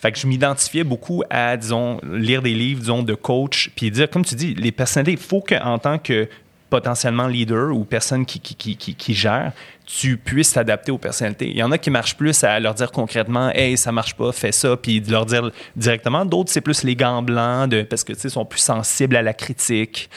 [0.00, 4.08] Fait que je m'identifiais beaucoup à, disons, lire des livres, disons, de coach, puis dire,
[4.08, 6.28] comme tu dis, les personnalités, il faut qu'en tant que
[6.70, 9.52] potentiellement leader ou personne qui, qui, qui, qui, qui gère,
[9.84, 11.50] tu puisses t'adapter aux personnalités.
[11.50, 14.30] Il y en a qui marchent plus à leur dire concrètement, hey, ça marche pas,
[14.30, 16.24] fais ça, puis de leur dire directement.
[16.24, 19.22] D'autres, c'est plus les gants blancs, de, parce que tu sais, sont plus sensibles à
[19.22, 20.08] la critique.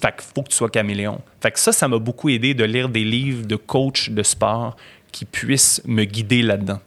[0.00, 1.20] Fait qu'il faut que tu sois caméléon.
[1.42, 4.76] Fait que ça, ça m'a beaucoup aidé de lire des livres de coach de sport
[5.12, 6.80] qui puissent me guider là-dedans.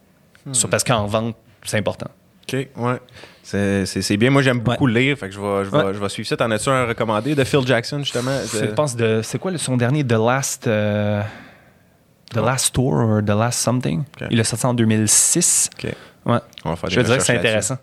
[0.53, 2.09] Sur- Parce qu'en vente, c'est important.
[2.53, 2.99] OK, ouais.
[3.43, 4.29] C'est- bien.
[4.29, 5.17] Moi, j'aime beaucoup lire.
[5.17, 5.93] Fait que je vais, je vais, Ouais.
[5.93, 6.35] je vais suivre ça.
[6.37, 8.31] T'en as-tu un recommandé de Phil Jackson, justement?
[8.51, 9.21] Je pense de.
[9.23, 10.67] C'est quoi son dernier The Last.
[10.67, 11.21] euh,
[12.33, 14.03] The Last Tour ou The Last Something?
[14.29, 15.69] Il l'a sorti en 2006.
[15.77, 15.91] OK.
[16.25, 16.39] Ouais.
[16.65, 17.77] On va faire des Je dirais que c'est intéressant.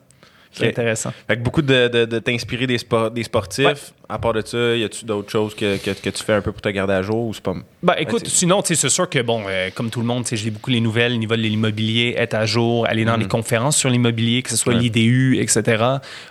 [0.55, 1.13] C'est intéressant.
[1.27, 3.65] Fait que beaucoup de, de, de t'inspirer des, sport- des sportifs.
[3.67, 3.75] Ouais.
[4.09, 6.53] À part de ça, y a-tu d'autres choses que, que, que tu fais un peu
[6.53, 7.55] pour te garder à jour ou c'est pas.
[7.83, 10.51] Ben, écoute, Ouais, sinon, c'est sûr que, bon, euh, comme tout le monde, je lis
[10.51, 13.89] beaucoup les nouvelles, le niveau de l'immobilier, être à jour, aller dans les conférences sur
[13.89, 14.75] l'immobilier, que ce soit.
[14.75, 14.81] Ouais.
[14.81, 15.83] l'IDU, etc.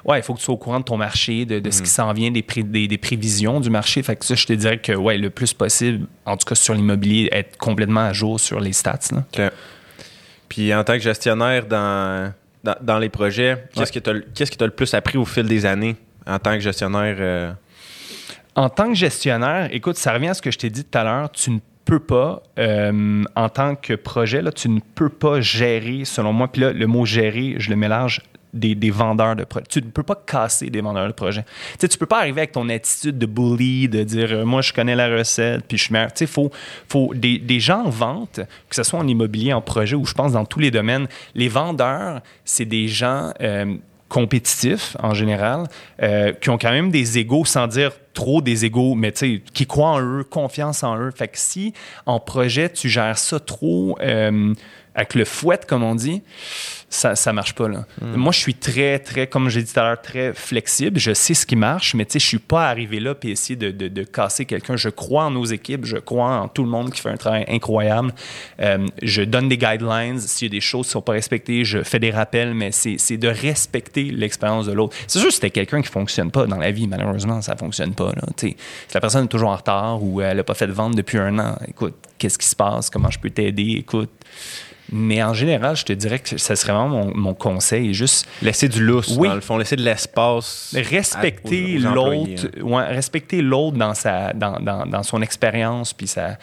[0.05, 1.89] Ouais, il faut que tu sois au courant de ton marché, de, de ce qui
[1.89, 4.03] s'en vient, des, pré- des, des prévisions du marché.
[4.03, 6.75] Fait que ça, je te dirais que, ouais, le plus possible, en tout cas sur
[6.75, 8.99] l'immobilier, être complètement à jour sur les stats.
[9.11, 9.49] Là.
[10.47, 12.31] Puis en tant que gestionnaire dans,
[12.63, 15.25] dans, dans les projets, qu'est-ce que t'as le- qu'est-ce qui t'a le plus appris au
[15.25, 15.95] fil des années
[16.25, 17.15] en tant que gestionnaire?
[17.19, 17.51] euh,
[18.55, 21.03] En tant que gestionnaire, écoute, ça revient à ce que je t'ai dit tout à
[21.03, 25.41] l'heure, tu ne peux pas, euh, en tant que projet, là, tu ne peux pas
[25.41, 28.21] gérer, selon moi, puis là, le mot gérer, je le mélange
[28.53, 29.65] des, vendeurs de projets.
[29.69, 31.43] Tu ne peux pas casser des vendeurs de projets.
[31.43, 34.61] Tu sais, tu peux pas arriver avec ton attitude de bully, de dire euh, moi
[34.61, 36.13] je connais la recette, puis je suis meilleur.
[36.13, 36.51] Tu sais, faut,
[36.87, 38.39] faut des, des gens en vente,
[38.69, 41.49] que ce soit en immobilier, en projet ou je pense dans tous les domaines, les
[41.49, 43.75] vendeurs, c'est des gens euh,
[44.07, 45.67] compétitifs en général,
[46.01, 49.41] euh, qui ont quand même des égaux, sans dire trop des égaux, mais tu sais,
[49.53, 51.11] qui croient en eux, confiance en eux.
[51.15, 51.73] Fait que si
[52.05, 53.97] en projet, tu gères ça trop
[54.95, 56.21] avec le fouet, comme on dit,
[56.93, 57.67] ça, ça marche pas.
[57.67, 57.85] Là.
[58.01, 60.99] Moi, je suis très, très, comme j'ai dit tout à l'heure, très flexible.
[60.99, 63.55] Je sais ce qui marche, mais tu sais, je suis pas arrivé là puis essayer
[63.55, 64.75] de, de, de casser quelqu'un.
[64.75, 67.45] Je crois en nos équipes, je crois en tout le monde qui fait un travail
[67.47, 68.13] incroyable.
[68.59, 70.19] Euh, je donne des guidelines.
[70.19, 73.17] S'il y a des choses qui sont pas respectées, je fais des rappels, mais c'est
[73.17, 74.95] de respecter l'expérience de l'autre.
[75.07, 78.11] C'est sûr que c'était quelqu'un qui fonctionne pas dans la vie, malheureusement, ça fonctionne pas.
[78.15, 78.21] Là.
[78.37, 78.55] Si
[78.93, 81.39] la personne est toujours en retard ou elle a pas fait de vente depuis un
[81.39, 82.89] an, écoute, qu'est-ce qui se passe?
[82.89, 83.75] Comment je peux t'aider?
[83.79, 84.11] Écoute,
[84.91, 87.93] mais en général, je te dirais que ce serait vraiment mon, mon conseil.
[87.93, 89.27] Juste Laisser du lousse, Oui.
[89.27, 90.75] dans le fond, laisser de l'espace.
[90.75, 96.37] respecter l'autre, ouais, respecter l'autre dans sa, dans, dans, dans son expérience, puis ça.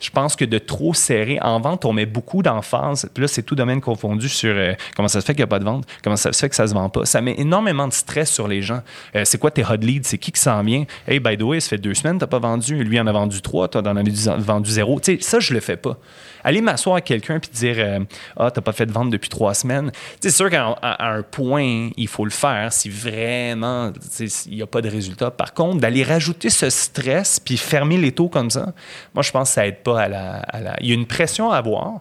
[0.00, 3.08] Je pense que de trop serrer en vente, on met beaucoup d'emphase.
[3.14, 5.46] Puis là, c'est tout domaine confondu sur euh, comment ça se fait qu'il n'y a
[5.46, 7.06] pas de vente, comment ça se fait que ça se vend pas.
[7.06, 8.80] Ça met énormément de stress sur les gens.
[9.16, 10.06] Euh, c'est quoi tes hot leads?
[10.06, 10.84] C'est qui qui s'en vient?
[11.08, 12.84] Hey, by the way, ça fait deux semaines, t'as pas vendu.
[12.84, 14.02] Lui en a vendu trois, toi en as
[14.38, 15.00] vendu zéro.
[15.00, 15.96] Tu sais, ça, je le fais pas.
[16.44, 18.00] Aller m'asseoir avec quelqu'un puis dire euh,
[18.36, 19.90] Ah, t'as pas fait de vente depuis trois semaines.
[20.20, 24.66] C'est sûr qu'à à- un point, il faut le faire si vraiment il n'y a
[24.66, 25.30] pas de résultat.
[25.30, 28.72] Par contre, d'aller rajouter ce stress puis fermer les taux comme ça,
[29.14, 30.34] moi, je pense que ça aide pas à la.
[30.40, 32.00] à la- Il y a une pression à avoir,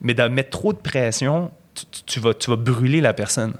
[0.00, 1.50] mais de mettre trop de pression,
[2.06, 3.54] tu, vas, tu vas brûler la personne.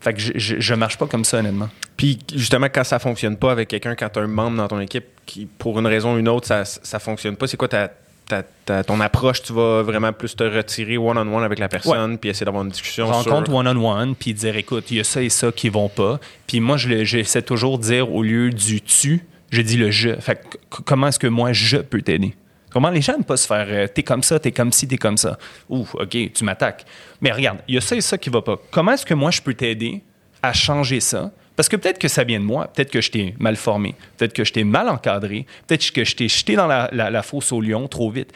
[0.00, 1.68] Fait que je, je, je marche pas comme ça, honnêtement.
[1.96, 4.80] Puis justement, quand ça fonctionne pas avec quelqu'un, quand tu as un membre dans ton
[4.80, 7.90] équipe qui, pour une raison ou une autre, ça, ça fonctionne pas, c'est quoi ta,
[8.28, 9.42] ta- ta- ton approche?
[9.42, 13.06] Tu vas vraiment plus te retirer one-on-one avec la personne, puis essayer d'avoir une discussion
[13.06, 13.54] rencontre sur...
[13.54, 16.18] one-on-one, puis dire, écoute, il y a ça et ça qui vont pas.
[16.46, 20.18] Puis moi, j'essaie toujours de dire, au lieu du tu, je dis le je.
[20.20, 20.40] Fait
[20.84, 22.34] comment est-ce que moi, je peux t'aider?
[22.70, 24.98] Comment les gens n'aiment pas se faire, euh, t'es comme ça, t'es comme ci, t'es
[24.98, 25.38] comme ça.
[25.70, 26.84] Ouf, OK, tu m'attaques.
[27.22, 28.56] Mais regarde, il y a ça et ça qui va pas.
[28.70, 30.02] Comment est-ce que moi, je peux t'aider
[30.42, 31.30] à changer ça?
[31.56, 34.34] Parce que peut-être que ça vient de moi, peut-être que je t'ai mal formé, peut-être
[34.34, 37.88] que je t'ai mal encadré, peut-être que je t'ai jeté dans la, fosse au lion
[37.88, 38.32] trop vite.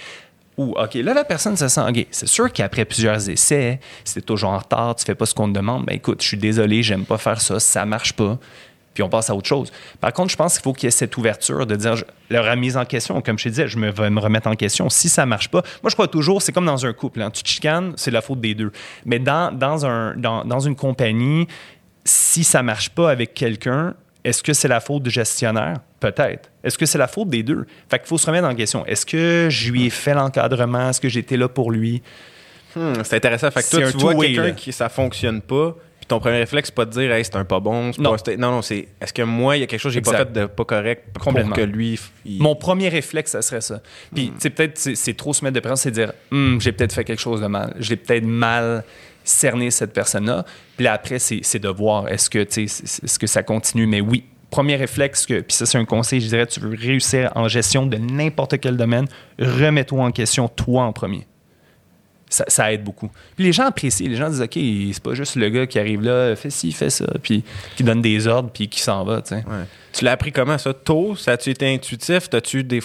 [0.56, 3.78] Ou, OK, là, la personne se sent, OK, c'est sûr qu'après plusieurs essais,
[4.12, 6.36] t'es toujours en retard, tu fais pas ce qu'on te demande, ben écoute, je suis
[6.36, 8.38] désolé, j'aime pas faire ça, ça marche pas.
[8.92, 9.70] Puis on passe à autre chose.
[10.00, 12.42] Par contre, je pense qu'il faut qu'il y ait cette ouverture de dire, je- la
[12.42, 14.90] remise en question, comme je te disais, je me, vais me remettre en question.
[14.90, 17.42] Si ça marche pas, moi je crois toujours, c'est comme dans un couple, hein, tu
[17.44, 18.72] chicanes, c'est la faute des deux.
[19.06, 21.46] Mais dans, dans, un, dans, dans une compagnie,
[22.04, 23.94] si ça marche pas avec quelqu'un,
[24.24, 25.78] est-ce que c'est la faute du gestionnaire?
[25.98, 26.50] Peut-être.
[26.64, 27.66] Est-ce que c'est la faute des deux?
[27.90, 28.84] Fait qu'il faut se remettre en question.
[28.86, 30.90] Est-ce que je lui ai fait l'encadrement?
[30.90, 32.02] Est-ce que j'étais là pour lui?
[32.76, 33.50] Hmm, c'est intéressant.
[33.50, 36.36] Fait que C'est toi, un tu vois quelqu'un qui ça fonctionne pas, puis ton premier
[36.38, 37.90] réflexe, c'est pas de dire, hey, c'est un pas bon.
[37.98, 38.16] Non.
[38.16, 40.18] pas- non, non, c'est est-ce que moi, il y a quelque chose que j'ai pas
[40.18, 41.56] fait de pas correct pour Complètement.
[41.56, 41.98] que lui.
[42.24, 43.80] il- Mon premier réflexe, ça serait ça.
[44.14, 46.92] Puis, tu sais, peut-être, c'est- trop se mettre de pression, c'est dire, Hum, j'ai peut-être
[46.92, 47.74] fait quelque chose de mal.
[47.80, 48.84] J'ai peut-être mal
[49.30, 50.44] cerné cette personne-là.
[50.76, 53.86] Puis après, c'est de voir, est-ce que, est-ce que ça continue?
[53.86, 57.32] Mais oui, premier réflexe, que, puis ça, c'est un conseil, je dirais, tu veux réussir
[57.34, 59.06] en gestion de n'importe quel domaine,
[59.38, 61.26] remets-toi en question, toi en premier.
[62.32, 63.10] Ça, ça aide beaucoup.
[63.34, 64.08] Puis les gens apprécient.
[64.08, 66.88] Les gens disent, OK, c'est pas juste le gars qui arrive là, fais ci, fais
[66.88, 67.42] ça, puis
[67.76, 69.34] qui donne des ordres, puis qui s'en va, tu sais.
[69.36, 69.64] Ouais.
[69.92, 70.72] Tu l'as appris comment ça?
[70.72, 71.16] Tôt?
[71.16, 72.30] Ça a-tu été intuitif?
[72.30, 72.80] T'as-tu des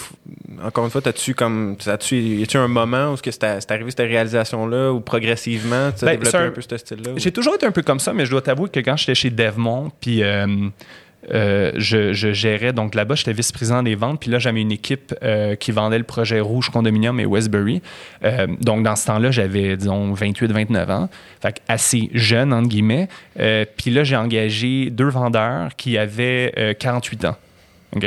[0.64, 4.66] encore une fois t'as-tu comme as-tu y a-tu un moment où c'est arrivé cette réalisation
[4.66, 7.54] là ou progressivement tu as Ben, développé un- un peu ce style là J'ai toujours
[7.54, 10.24] été un peu comme ça, mais je dois t'avouer que quand j'étais chez Devmont, puis
[10.24, 10.46] euh,
[11.32, 15.56] euh, je, gérais, donc là-bas, j'étais vice-président des ventes, puis là, j'avais une équipe euh,
[15.56, 17.82] qui vendait le projet Rouge Condominium et Westbury.
[18.24, 21.08] Euh, donc, dans ce temps-là, j'avais, disons, 28-29 ans,
[21.40, 23.08] fait assez jeune, entre guillemets.
[23.76, 27.36] Puis là, j'ai engagé deux vendeurs qui avaient euh, 48 ans.
[27.94, 28.04] OK?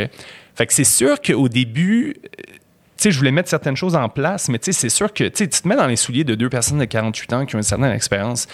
[0.55, 4.49] Fait que c'est sûr qu'au début, tu sais, je voulais mettre certaines choses en place,
[4.49, 6.79] mais tu sais, c'est sûr que tu te mets dans les souliers de deux personnes
[6.79, 8.47] de 48 ans qui ont une certaine expérience.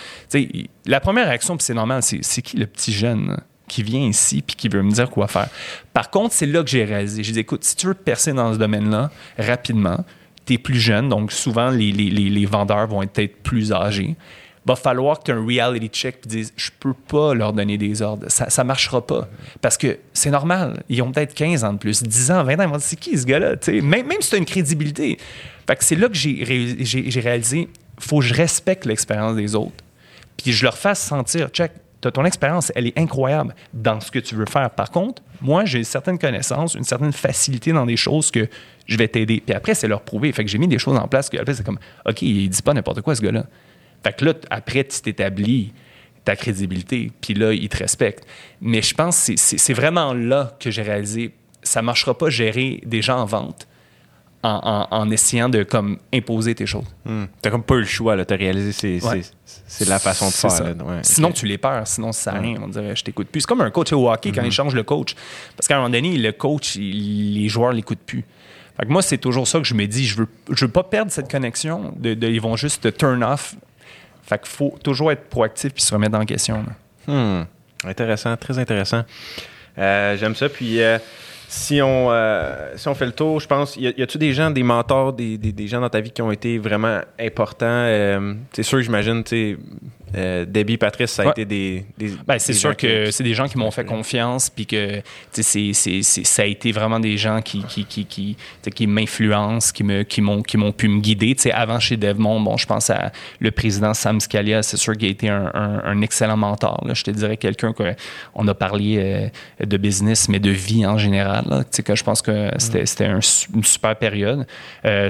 [0.85, 3.37] La première réaction, puis c'est normal, c'est qui le petit jeune
[3.67, 5.49] qui vient ici puis qui veut me dire quoi faire?
[5.93, 7.23] Par contre, c'est là que j'ai réalisé.
[7.23, 10.03] J'ai dit, écoute, si tu veux percer dans ce domaine-là rapidement,
[10.45, 14.15] tu es plus jeune, donc souvent les, les- les- vendeurs vont être peut-être plus âgés.
[14.67, 17.77] Va falloir que tu aies un reality check et dises je peux pas leur donner
[17.77, 18.25] des ordres.
[18.29, 19.27] Ça, ça marchera pas.
[19.61, 20.83] Parce que c'est normal.
[20.89, 22.63] Ils ont peut-être 15 ans de plus, 10 ans, 20 ans.
[22.63, 23.55] Ils vont dire c'est qui ce gars-là?
[23.67, 25.19] Même, même si tu as une crédibilité.
[25.67, 29.35] Fait que c'est là que j'ai ré- j'ai j'ai réalisé faut que je respecte l'expérience
[29.35, 29.83] des autres.
[30.35, 31.71] Puis je leur fasse sentir check,
[32.09, 34.69] ton expérience, elle est incroyable dans ce que tu veux faire.
[34.69, 38.47] Par contre, moi, j'ai certaines connaissances, une certaine facilité dans des choses que
[38.85, 39.41] je vais t'aider.
[39.45, 40.31] Puis après, c'est leur prouver.
[40.31, 42.61] Fait que j'ai mis des choses en place que après, c'est comme OK, il dit
[42.61, 43.45] pas n'importe quoi, ce gars-là.
[44.03, 45.73] Fait que là, après, tu t'établis.
[46.25, 47.11] ta crédibilité.
[47.21, 48.25] Puis là, ils te respectent.
[48.59, 53.01] Mais je pense que c'est vraiment là que j'ai réalisé, ça marchera pas gérer des
[53.01, 53.67] gens en vente
[54.45, 56.85] en, essayant de comme imposer tes choses.
[57.05, 57.25] Hmm.
[57.41, 58.23] T'as comme pas eu le choix.
[58.25, 58.99] T'as réalisé c'est
[59.67, 60.75] c'est la façon de faire.
[61.01, 61.87] sinon, tu les perds.
[61.87, 62.57] Sinon, ça sert à rien.
[62.61, 63.41] On dirait, je t'écoute plus.
[63.41, 64.47] C'est comme un coach au hockey quand mm-hmm.
[64.47, 65.15] il change le coach.
[65.55, 68.23] Parce qu'à un moment donné, le coach, les joueurs l'écoutent plus.
[68.77, 70.05] Fait que moi, c'est toujours ça que je me dis.
[70.05, 71.93] Je veux, je veux pas perdre cette connexion.
[71.97, 73.55] De, ils vont juste te turn off.
[74.23, 76.65] Fait qu'il faut toujours être proactif puis se remettre en question.
[77.07, 77.43] Hmm.
[77.83, 79.03] Intéressant, très intéressant.
[79.77, 80.49] Euh, j'aime ça.
[80.49, 80.97] Puis, euh,
[81.55, 84.63] si on, euh, si on fait le tour, je pense, y a-tu des gens, des
[84.63, 87.87] mentors, des, des, gens dans ta vie qui ont été vraiment importants?
[88.51, 89.57] c'est sûr, j'imagine, tu
[90.15, 91.85] euh, Debbie, Patrice, ça a été des.
[92.25, 95.01] Ben, c'est sûr que c'est des gens qui m'ont fait confiance, puis que
[95.31, 98.37] c'est, c'est, ça a été vraiment des gens qui, qui, qui, qui,
[98.73, 101.35] qui m'influencent, qui, me, qui, m'ont, qui m'ont pu me guider.
[101.51, 105.11] avant, chez Devmont, bon, je pense à le président Sam Scalia, c'est sûr qu'il a
[105.11, 106.83] été un, un, excellent mentor.
[106.85, 106.93] Là.
[106.93, 111.45] Je te dirais quelqu'un qu'on a parlé euh, de business, mais de vie en général.
[111.47, 111.63] Là.
[111.83, 114.47] Que je pense que c'était, c'était une super période.
[114.85, 115.09] Euh,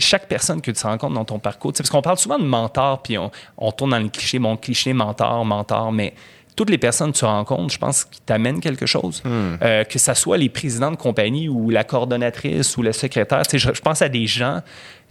[0.00, 3.16] chaque personne que tu rencontres dans ton parcours, parce qu'on parle souvent de mentor, puis
[3.18, 6.14] on, tourne dans le cliché, mon cliché mentor, mentor, mais
[6.54, 9.22] toutes les personnes que tu rencontres, je pense qu'ils t'amènent quelque chose.
[9.24, 9.56] Hmm.
[9.62, 13.42] Euh, que ce soit les présidents de compagnie ou la coordonnatrice ou le secrétaire.
[13.50, 14.62] Je, je pense à des gens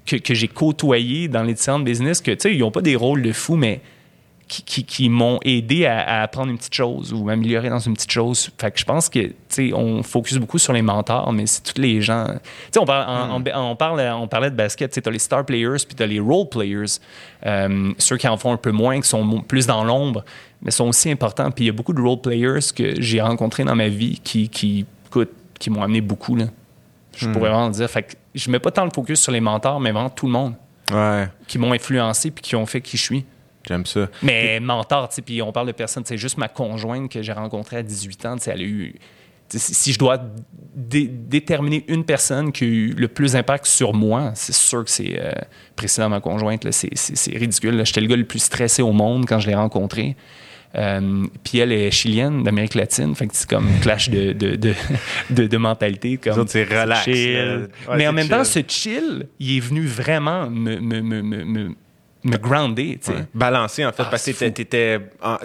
[0.06, 2.96] que, que j'ai côtoyés dans les différentes business que, tu sais, ils n'ont pas des
[2.96, 3.82] rôles de fou, mais
[4.48, 8.52] qui, qui, m'ont aidé à, apprendre une petite chose ou améliorer dans une petite chose.
[8.58, 11.64] Fait que je pense que, tu sais, on focus beaucoup sur les mentors, mais c'est
[11.64, 12.28] tous les gens.
[12.28, 12.39] Tu
[12.74, 13.76] sais, on, parle, on, hmm.
[13.76, 16.20] parle, on, parlait de basket, tu sais, as les star players puis tu as les
[16.20, 17.00] role players.
[17.46, 20.24] Euh, ceux qui en font un peu moins, qui sont plus dans l'ombre,
[20.62, 21.50] mais sont aussi importants.
[21.50, 24.50] Puis il y a beaucoup de role players que j'ai rencontrés dans ma vie qui,
[24.50, 24.86] qui,
[25.60, 26.46] qui m'ont amené beaucoup, là.
[27.16, 27.32] Je hmm.
[27.32, 27.89] pourrais vraiment dire.
[27.89, 30.34] Fait que je mets pas tant le focus sur les mentors, mais vraiment tout le
[30.34, 30.54] monde.
[30.91, 31.28] Ouais.
[31.48, 33.26] Qui m'ont influencé puis qui ont fait qui je suis.
[33.68, 34.07] J'aime ça.
[34.22, 37.34] Mais mentor, tu sais, puis on parle de personnes, c'est juste ma conjointe que j'ai
[37.34, 38.95] rencontrée à 18 ans, tu sais, elle a eu.
[39.47, 40.20] Si je dois
[40.76, 45.20] déterminer une personne qui a eu le plus d'impact sur moi, c'est sûr que c'est
[45.20, 45.32] euh,
[45.76, 46.68] précisément ma conjointe.
[46.72, 47.86] C'est ridicule.
[47.86, 50.16] J'étais le gars le plus stressé au monde quand je l'ai rencontré.
[50.76, 53.16] Euh, puis elle est chilienne, d'Amérique latine.
[53.16, 54.74] Fait que c'est comme clash de, de, de,
[55.47, 56.18] de, mentalité.
[56.18, 57.07] Comme, c'est relax.
[57.95, 61.76] Mais en même temps, ce chill, il est venu vraiment me, me, me, me
[62.26, 63.26] grounder, tu sais.
[63.34, 65.00] Balancer, en fait, ah, parce que t'étais,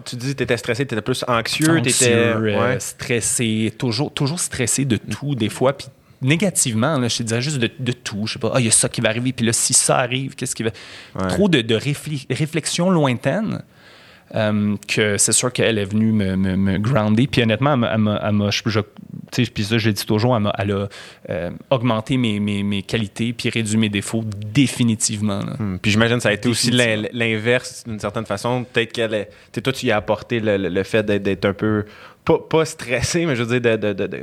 [0.05, 2.15] tu dis que t'étais stressé, t'étais plus anxieux, t'étais...
[2.15, 5.89] Euh, stressé, toujours, toujours stressé de tout, des fois, puis
[6.23, 8.27] négativement, là, je te dirais juste de, de tout.
[8.27, 9.99] Je sais pas, ah, il y a ça qui va arriver, puis là, si ça
[9.99, 10.71] arrive, qu'est-ce qui va...
[11.29, 13.63] Trop de, de réflexion lointaine.
[14.37, 17.27] Euh, que c'est sûr qu'elle est venue me, me, me grounder.
[17.27, 18.51] Puis honnêtement, elle m'a,
[19.31, 20.89] puis ça, je dit toujours, elle, a
[21.31, 25.41] euh, augmenté mes, mes, mes, qualités puis réduit mes défauts définitivement.
[25.59, 25.79] Hmm.
[25.83, 28.65] Puis j'imagine que ça a été aussi l'inverse d'une certaine façon.
[28.73, 29.29] Peut-être qu'elle
[29.63, 31.85] toi, tu y as apporté le, le fait d'être un peu,
[32.25, 34.21] pas, pas, stressé, mais je veux dire, de, de, de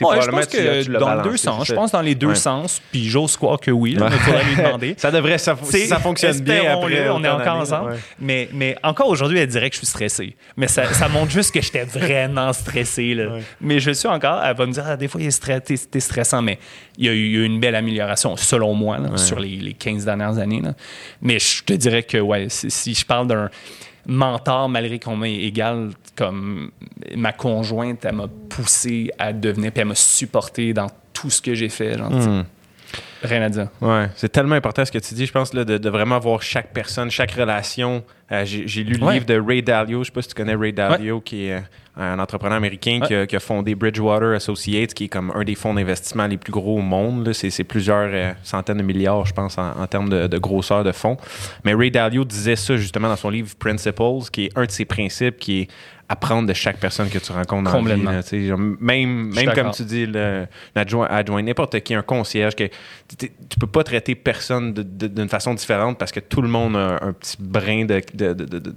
[0.00, 1.66] je pense que dans les deux sens.
[1.66, 3.96] Je pense dans les deux sens, puis j'ose croire que oui.
[3.98, 4.94] il faudrait lui demander.
[4.96, 5.56] ça devrait, ça,
[5.88, 7.08] ça fonctionne bien après.
[7.10, 7.98] On est encore ensemble.
[8.18, 10.36] Mais, mais encore aujourd'hui, elle dirait que je suis stressé.
[10.56, 13.14] Mais ça, ça montre juste que j'étais vraiment stressé.
[13.14, 13.38] Là.
[13.60, 16.58] Mais je suis encore, elle va me dire, ah, des fois, t'es stressant, mais
[16.98, 20.60] il y a eu une belle amélioration, selon moi, sur les, les, 15 dernières années.
[20.60, 20.74] Là.
[21.22, 23.50] Mais je te dirais que, ouais, si je parle d'un
[24.10, 26.70] mentor, malgré qu'on m'ait égal, comme
[27.16, 31.54] ma conjointe, elle m'a poussé à devenir, puis elle m'a supporté dans tout ce que
[31.54, 31.96] j'ai fait.
[31.96, 32.44] Genre, hmm.
[33.22, 33.68] Rien à dire.
[33.80, 36.72] Ouais, c'est tellement important ce que tu dis, je pense, là, de, vraiment voir chaque
[36.72, 38.02] personne, chaque relation.
[38.32, 40.72] Euh, j'ai lu le livre de Ray Dalio, je sais pas si tu connais Ray
[40.72, 41.60] Dalio, qui est euh,
[41.96, 46.26] un entrepreneur américain qui, a, fondé Bridgewater Associates, qui est comme un des fonds d'investissement
[46.26, 47.32] les plus gros au monde.
[47.32, 51.16] C'est plusieurs euh, centaines de milliards, je pense, en, termes de, grosseur de fonds.
[51.64, 54.84] Mais Ray Dalio disait ça justement dans son livre Principles, qui est un de ses
[54.84, 55.68] principes, qui est
[56.10, 58.50] apprendre de chaque personne que tu rencontres dans la vie.
[58.80, 60.08] même même comme tu dis,
[60.74, 62.64] l'adjoint, adjoint, n'importe qui, un concierge, que
[63.16, 67.12] tu peux pas traiter personne d'une façon différente parce que tout le monde a un
[67.12, 68.74] petit brin de, de,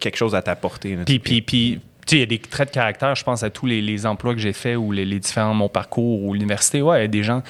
[0.00, 0.98] quelque chose à t'apporter.
[1.06, 4.04] Puis, puis, puis il y a des traits de caractère, je pense à tous les,
[4.04, 6.82] emplois que j'ai faits ou les, différents, mon parcours ou l'université.
[6.82, 7.44] Ouais, il y a des gens,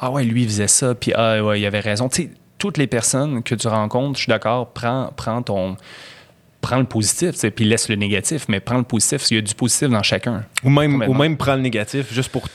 [0.00, 2.08] ah ouais, lui, il faisait ça, puis ah ouais, il avait raison.
[2.08, 5.76] Tu sais, toutes les personnes que tu rencontres, je suis d'accord, prends, prends ton
[6.66, 9.54] prends le positif, puis laisse le négatif, mais prends le positif, il y a du
[9.54, 10.44] positif dans chacun.
[10.64, 12.48] Ou même, ou même prends le négatif juste pour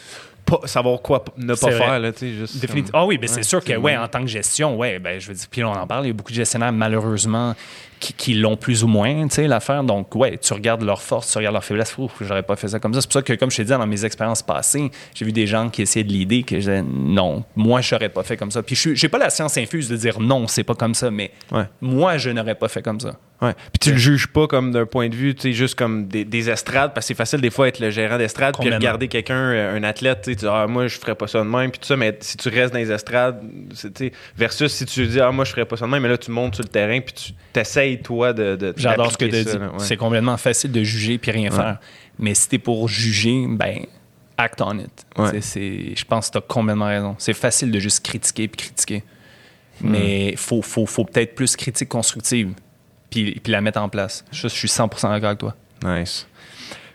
[0.46, 1.98] pas savoir quoi ne pas faire.
[1.98, 5.18] Là, juste, Ah oui, ben c'est sûr que ouais, en tant que gestion, ouais, ben,
[5.18, 7.56] je veux dire, puis on en parle, il y a beaucoup de gestionnaires, malheureusement,
[8.02, 9.84] qui, qui l'ont plus ou moins, tu sais, l'affaire.
[9.86, 11.98] Donc, ouais, tu regardes leurs forces, tu regardes leurs faiblesses.
[11.98, 13.00] Ouf, j'aurais pas fait ça comme ça.
[13.00, 15.48] C'est pour ça que, comme je t'ai dit, dans mes expériences passées, j'ai vu des
[15.48, 18.52] gens qui essayaient de l'idée que je disais non, moi, je n'aurais pas fait comme
[18.52, 18.62] ça.
[18.64, 21.32] Puis, je n'ai pas la science infuse de dire non, c'est pas comme ça, mais
[21.52, 21.64] Ouais.
[21.80, 23.14] moi, je n'aurais pas fait comme ça.
[23.42, 23.54] Ouais.
[23.74, 26.26] Puis tu le juges pas comme d'un point de vue, tu sais, juste comme des,
[26.26, 29.34] des estrades, parce que c'est facile des fois être le gérant d'estrade, puis regarder quelqu'un,
[29.34, 31.88] euh, un athlète, tu dis, ah, moi, je ferais pas ça de même, puis tout
[31.88, 33.42] ça, mais si tu restes dans les estrades,
[33.74, 36.04] c'est, tu sais, versus si tu dis, ah, moi, je ferais pas ça de même,
[36.04, 38.56] mais là, tu montes sur le terrain, puis tu t'essayes, toi, de.
[38.56, 39.50] de J'adore ce que tu dis.
[39.58, 39.70] ouais.
[39.80, 41.80] C'est complètement facile de juger puis rien faire.
[42.20, 43.86] Mais si t'es pour juger, ben,
[44.38, 45.06] act on it.
[45.18, 45.30] Ouais.
[45.32, 47.16] C'est- c'est- je pense que t'as complètement raison.
[47.20, 49.04] C'est facile de juste critiquer puis critiquer.
[49.82, 52.54] Mais il faut, faut, faut peut-être plus critique constructive
[53.10, 54.24] puis, puis la mettre en place.
[54.32, 55.56] Je, je suis 100% d'accord avec toi.
[55.84, 56.28] Nice.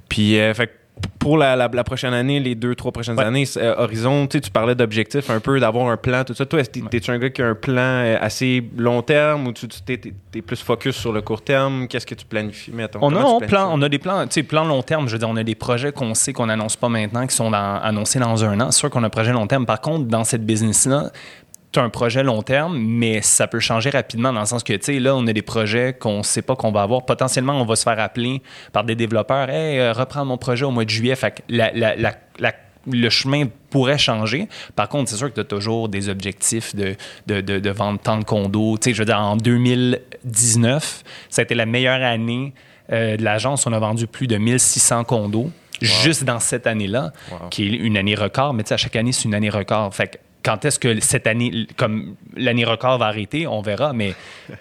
[0.08, 0.70] Puis, euh, fait
[1.18, 3.24] pour la, la- la prochaine année, les deux, trois prochaines Ouais.
[3.24, 6.46] années, euh, Horizon, tu tu parlais d'objectifs un peu, d'avoir un plan, tout ça.
[6.46, 6.88] Toi, t'es- Ouais.
[6.88, 9.98] t'es-tu un gars qui a un plan euh, assez long terme ou tu tu- t'es,
[9.98, 11.88] t'es- plus focus sur le court terme?
[11.88, 13.00] Qu'est-ce que tu planifies, mettons?
[13.02, 13.78] On a, Comment on, tu plan, planifies?
[13.78, 15.08] on a des plans, tu sais, plans long terme.
[15.08, 17.50] Je veux dire, on a des projets qu'on sait qu'on n'annonce pas maintenant, qui sont
[17.50, 18.70] dans- annoncés dans un an.
[18.70, 19.66] C'est sûr qu'on a un projet long terme.
[19.66, 21.45] Par contre, dans cette business-là, tu
[21.76, 24.98] un projet long terme, mais ça peut changer rapidement dans le sens que, tu sais,
[24.98, 27.04] là, on a des projets qu'on ne sait pas qu'on va avoir.
[27.04, 28.40] Potentiellement, on va se faire appeler
[28.72, 29.50] par des développeurs.
[29.50, 31.14] Hey, euh, reprends mon projet au mois de juillet.
[31.16, 32.52] Fait que la- la- la- la-
[32.90, 34.48] le chemin pourrait changer.
[34.76, 36.94] Par contre, c'est sûr que tu as toujours des objectifs de,
[37.26, 38.78] de, de, de vendre tant de condos.
[38.78, 42.54] Tu sais, je veux dire, en 2019, ça a été la meilleure année
[42.92, 43.66] euh, de l'agence.
[43.66, 45.50] On a vendu plus de 1600 condos
[45.80, 47.48] juste dans cette année-là, Wow.
[47.50, 48.54] qui est une année record.
[48.54, 49.92] Mais tu sais, à chaque année, c'est une année record.
[49.94, 50.16] Fait que
[50.46, 53.92] quand est-ce que cette année, comme l'année record va arrêter, on verra.
[53.92, 54.14] Mais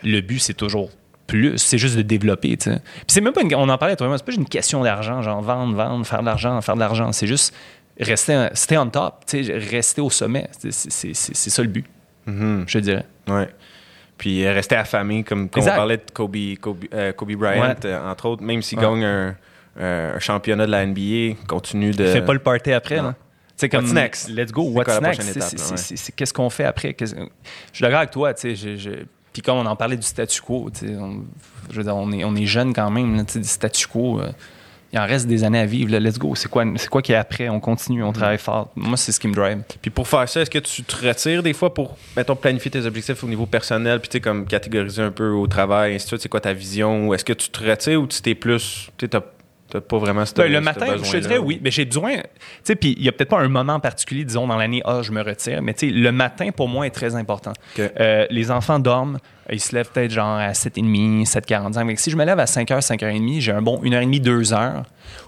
[0.03, 0.89] le but, c'est toujours
[1.27, 1.57] plus.
[1.57, 2.79] C'est juste de développer, tu sais.
[2.79, 5.21] Puis c'est même pas une, on en parlait toi c'est pas juste une question d'argent,
[5.21, 7.11] genre vendre, vendre, faire de l'argent, faire de l'argent.
[7.11, 7.53] C'est juste
[7.99, 10.49] rester, stay on top, tu sais, rester au sommet.
[10.59, 11.85] C'est- ça le but,
[12.25, 12.65] Mhm.
[12.67, 13.05] je dirais.
[13.27, 13.47] Ouais.
[14.17, 17.75] Puis euh, rester affamé, comme, comme on parlait de Kobe, Kobe, euh, Kobe Bryant, Ouais.
[17.85, 18.85] euh, entre autres, même s'il Ouais.
[18.85, 19.35] gagne un,
[19.79, 22.05] un championnat de la NBA, continue de.
[22.07, 23.13] Fais pas le party après, non.
[23.57, 24.29] Sais, comme, What's next?
[24.29, 24.65] Let's go.
[24.67, 25.21] C'est quoi What's next?
[25.21, 26.95] C'est- c'est- c'est- c'est- c'est Qu'est-ce qu'on fait après?
[26.99, 28.77] Je suis d'accord avec toi, tu sais.
[29.31, 31.23] Puis comme on en parlait du statu quo, on,
[31.69, 34.19] je veux dire, on est, on est jeune quand même, là, du statu quo.
[34.21, 34.29] euh,
[34.93, 35.91] il en reste des années à vivre.
[35.91, 35.99] là.
[35.99, 36.35] Let's go.
[36.35, 37.49] C'est quoi, c'est quoi qui est après?
[37.49, 38.05] On continue, Mm.
[38.07, 38.69] on travaille fort.
[38.77, 39.61] Moi, c'est ce qui me drive.
[39.81, 42.85] Puis pour faire ça, est-ce que tu te retires des fois pour, mettons, planifier tes
[42.85, 46.07] objectifs au niveau personnel, puis tu sais, comme catégoriser un peu au travail, ainsi de
[46.09, 48.89] suite, c'est quoi ta vision, ou est-ce que tu te retires ou tu t'es plus,
[48.97, 49.09] tu
[49.69, 52.17] t'as pas vraiment ce Ben, le matin, je te dirais ou- oui, mais j'ai besoin.
[52.17, 52.21] Tu
[52.63, 55.11] sais, puis il y a peut-être pas un moment particulier, disons, dans l'année, ah, je
[55.11, 57.53] me retire, mais tu sais, le matin, pour moi, est très important.
[57.99, 59.17] Euh, les enfants dorment,
[59.51, 61.87] ils se lèvent peut-être genre à 7h30, 7h45.
[61.87, 64.83] Fait que si je me lève à 5h, 5h30, j'ai un bon 1h30, 2 heures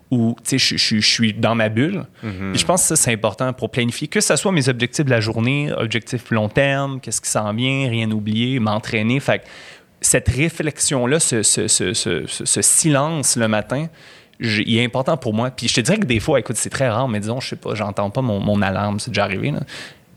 [0.09, 2.05] où, tu sais, je, je- je suis dans ma bulle.
[2.23, 2.51] Mhm.
[2.53, 5.09] Puis je pense que ça, c'est important pour planifier, que ce soit mes objectifs de
[5.11, 9.19] la journée, objectifs long terme, qu'est-ce qui s'en vient, rien oublier, m'entraîner.
[9.19, 9.43] Fait que
[9.99, 11.93] cette réflexion-là, ce- ce- ce-
[12.27, 13.87] ce silence le matin,
[14.39, 15.49] je- il est important pour moi.
[15.51, 17.55] Puis je te dirais que des fois, écoute, c'est très rare, mais disons, je sais
[17.55, 19.51] pas, j'entends pas mon, mon alarme, c'est déjà arrivé.
[19.51, 19.59] là.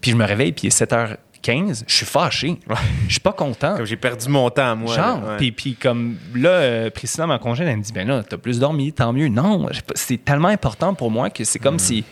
[0.00, 2.58] Puis je me réveille, puis il est 7h15, je suis fâché.
[3.06, 3.76] Je suis pas content.
[3.76, 4.94] Comme j'ai perdu mon temps, moi.
[4.94, 5.36] Genre, ouais.
[5.38, 8.58] puis, puis comme là, euh, Priscilla, ma congèle, elle me dit, ben là, t'as plus
[8.58, 9.28] dormi, tant mieux.
[9.28, 11.80] Non, c'est tellement important pour moi que c'est comme Mm.
[11.80, 12.04] si...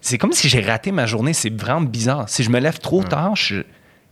[0.00, 1.32] C'est comme si j'ai raté ma journée.
[1.32, 2.28] C'est vraiment bizarre.
[2.28, 3.62] Si je me lève trop tard, je-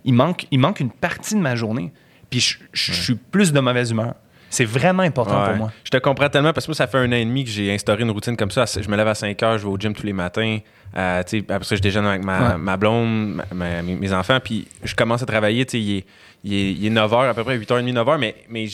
[0.04, 1.92] il, manque, il manque une partie de ma journée.
[2.28, 4.14] Puis je, je- je suis plus de mauvaise humeur.
[4.50, 5.48] C'est vraiment important Ouais.
[5.48, 5.72] pour moi.
[5.84, 7.72] Je te comprends tellement parce que moi, ça fait un an et demi que j'ai
[7.74, 8.64] instauré une routine comme ça.
[8.66, 10.58] Je me lève à 5 heures, je vais au gym tous les matins.
[10.96, 12.58] Euh, après ça, je déjeune avec ma, Ouais.
[12.58, 14.38] ma blonde, ma- ma- mes, enfants.
[14.42, 15.66] Puis je commence à travailler.
[15.66, 16.04] tu sais, Il est,
[16.44, 18.18] il, est, il est 9 h, à peu près 8h30, 9 h.
[18.18, 18.66] Mais, mais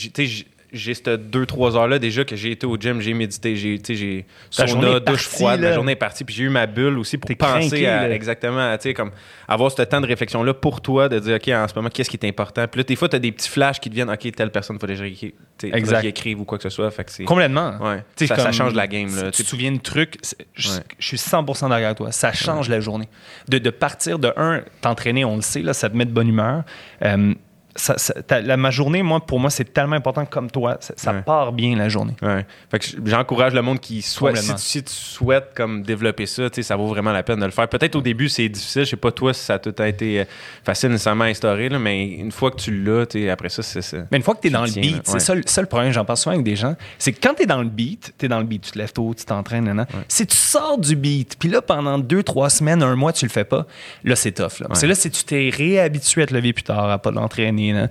[0.73, 4.99] j'ai- ces 2-3 heures-là déjà que j'ai été au gym, j'ai médité, j'ai j'ai sauna,
[4.99, 5.73] douche partie, froide, là.
[5.73, 6.23] journée est partie.
[6.23, 8.15] Puis j'ai eu ma bulle aussi pour penser craqué, à là.
[8.15, 9.11] exactement, tu sais, comme
[9.47, 12.17] avoir ce temps de réflexion-là pour toi, de dire, OK, en ce moment, qu'est-ce qui
[12.17, 12.67] est important?
[12.67, 14.75] Puis là, des fois, tu as des petits flashs qui te viennent, OK, telle personne,
[14.75, 16.89] il faut déjà qu'il écrive ou quoi que ce soit.
[16.91, 17.23] Fait que c'est.
[17.23, 17.77] Complètement.
[17.81, 18.03] Ouais.
[18.27, 19.13] Ça, ça change la game.
[19.15, 19.23] Là.
[19.31, 20.15] Tu Tu te souviens de trucs,
[20.55, 20.77] je, Ouais.
[20.99, 22.11] je suis 100% d'accord avec toi.
[22.11, 23.07] Ça change la journée.
[23.49, 26.27] De, de partir de un, t'entraîner, on le sait, là, ça te met de bonne
[26.29, 26.63] humeur.
[27.03, 27.33] Euh,
[27.75, 30.77] ça- ça- ta- la, ma journée, moi, pour moi, c'est tellement important comme toi.
[30.79, 31.21] Ça, ça Ouais.
[31.21, 32.15] part bien la journée.
[32.21, 32.45] Ouais.
[32.69, 36.43] Fait que j'encourage le monde qui souhaite, si tu, si tu souhaites comme développer ça,
[36.61, 37.67] ça vaut vraiment la peine de le faire.
[37.67, 38.85] Peut-être au début, c'est difficile.
[38.85, 40.25] Je sais pas toi si ça a tout a été euh,
[40.63, 43.97] facile nécessairement à instaurer, là, mais une fois que tu l'as, après ça, c'est ça.
[44.11, 45.19] Mais une fois que tu es dans le beat, c'est ouais.
[45.19, 47.43] ça, le- ça le problème, j'en parle souvent avec des gens, c'est que quand tu
[47.43, 49.85] es dans le beat, tu es dans le beat, tu te lèves tôt, tu t'entraînes,
[50.07, 53.31] si tu sors du beat, puis là, pendant deux, trois semaines, un mois, tu le
[53.31, 53.65] fais pas,
[54.03, 54.61] là, c'est tough.
[54.79, 57.87] Que là, si tu t'es réhabitué à te lever plus tard, à pas l'entraîner, Là.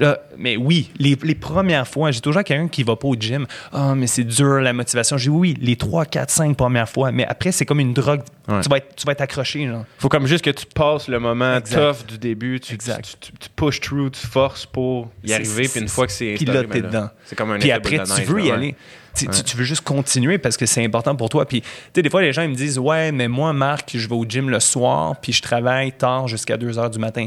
[0.00, 3.46] Là, mais oui, les, les premières fois, j'ai toujours quelqu'un qui va pas au gym.
[3.72, 5.16] Ah, mais c'est dur la motivation.
[5.16, 7.12] J'ai oui, les 3, 4, 5 premières fois.
[7.12, 8.22] Mais après, c'est comme une drogue.
[8.48, 8.60] Ouais.
[8.62, 9.66] Tu, vas être, tu vas être accroché.
[9.66, 9.84] Genre.
[9.98, 11.78] Faut comme juste que tu passes le moment Exact.
[11.98, 13.04] tough du début, tu, Exact.
[13.20, 16.34] tu, tu- tu pushes through, tu forces pour y arriver, puis une fois que c'est
[16.34, 17.08] Puis instauré, là, t'es ben dedans.
[17.24, 18.66] C'est comme un Puis après, tu neige, veux y là, aller.
[18.68, 18.74] ouais.
[19.14, 19.42] Tu, tu- Ouais.
[19.44, 21.44] tu veux juste continuer parce que c'est important pour toi.
[21.46, 24.08] Puis, tu sais, des fois, les gens ils me disent Ouais, mais moi, Marc, je
[24.08, 27.26] vais au gym le soir, puis je travaille tard jusqu'à 2 heures du matin.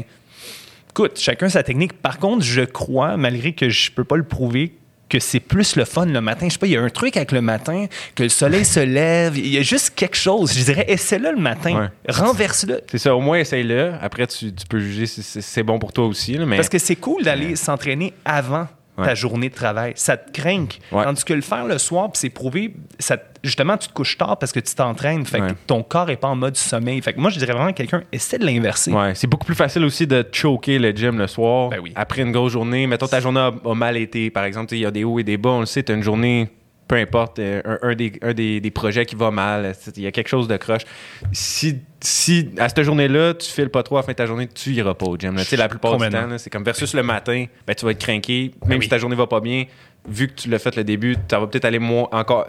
[0.96, 1.92] Écoute, chacun sa technique.
[2.00, 4.72] Par contre, je crois, malgré que je peux pas le prouver,
[5.10, 6.46] que c'est plus le fun le matin.
[6.48, 7.84] Je sais pas, il y a un truc avec le matin,
[8.14, 10.54] que le soleil se lève, il y a juste quelque chose.
[10.58, 11.78] Je dirais, essaie-le le matin.
[11.82, 11.88] Ouais.
[12.08, 12.80] Renverse-le.
[12.90, 13.92] C'est ça, au moins essaye-le.
[14.00, 16.32] Après, tu, tu peux juger si c'est- bon pour toi aussi.
[16.32, 18.66] là, mais Parce que c'est cool d'aller s'entraîner avant
[18.96, 19.92] ta journée de travail.
[19.96, 20.66] Ça te craint.
[20.90, 24.38] Tandis que le faire le soir, puis c'est prouvé, ça, justement, tu te couches tard
[24.38, 25.24] parce que tu t'entraînes.
[25.26, 27.00] Fait que ton corps est pas en mode sommeil.
[27.02, 28.92] Fait que moi, je dirais vraiment à quelqu'un, essaie de l'inverser.
[29.14, 31.70] C'est beaucoup plus facile aussi de choquer le gym le soir.
[31.70, 31.92] Ben oui.
[31.94, 34.86] Après une grosse journée, mettons ta journée a, a mal été, par exemple, il y
[34.86, 36.48] a des hauts et des bas, on le sait, tu une journée,
[36.88, 40.02] peu importe, euh, un, un des, un des, des projets qui va mal, sais, il
[40.02, 40.82] y a quelque chose de croche.
[41.32, 44.46] Si, si à cette journée-là, tu files pas trop à la fin de ta journée,
[44.46, 45.34] tu iras pas au gym.
[45.34, 45.42] là.
[45.56, 48.78] La plupart du temps, c'est comme versus le matin, ben, tu vas être craqué, même
[48.78, 48.84] oui.
[48.84, 49.64] si ta journée va pas bien.
[50.08, 52.48] Vu que tu l'as fait le début, ça va peut-être aller moins, encore,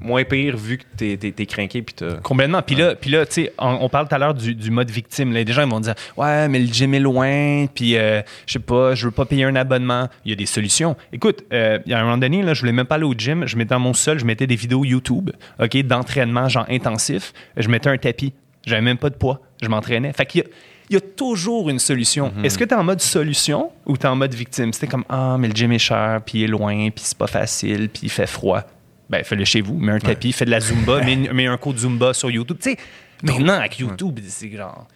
[0.00, 2.62] moins pire vu que t'es, t'es, t'es craqué puis Complètement.
[2.62, 3.24] Puis là, puis là
[3.58, 5.32] on, on parle tout à l'heure du, du mode victime.
[5.32, 8.54] Là, des gens ils vont dire Ouais, mais le gym est loin, puis euh, je
[8.54, 10.08] sais pas, je veux pas payer un abonnement.
[10.24, 10.96] Il y a des solutions.
[11.12, 13.14] Écoute, euh, il y a un moment donné, là, je voulais même pas aller au
[13.14, 13.46] gym.
[13.46, 15.30] Je mettais dans mon sol, je mettais des vidéos YouTube,
[15.60, 17.32] OK, d'entraînement, genre intensif.
[17.56, 18.34] Je mettais un tapis.
[18.66, 19.40] J'avais même pas de poids.
[19.62, 20.12] Je m'entraînais.
[20.12, 20.48] Fait qu'il y a,
[20.90, 22.32] il y a toujours une solution.
[22.36, 22.44] Mhm.
[22.44, 24.72] Est-ce que tu es en mode solution ou tu es en mode victime?
[24.72, 27.26] C'était comme Ah, mais le gym est cher, puis il est loin, puis c'est pas
[27.26, 28.62] facile, puis il fait froid.
[29.10, 29.78] Ben, fais-le chez vous.
[29.78, 32.58] Mets un tapis, fais de la Zumba, mets, mets un cours de Zumba sur YouTube.
[32.60, 32.76] Tu sais,
[33.22, 34.86] maintenant, avec YouTube, c'est genre,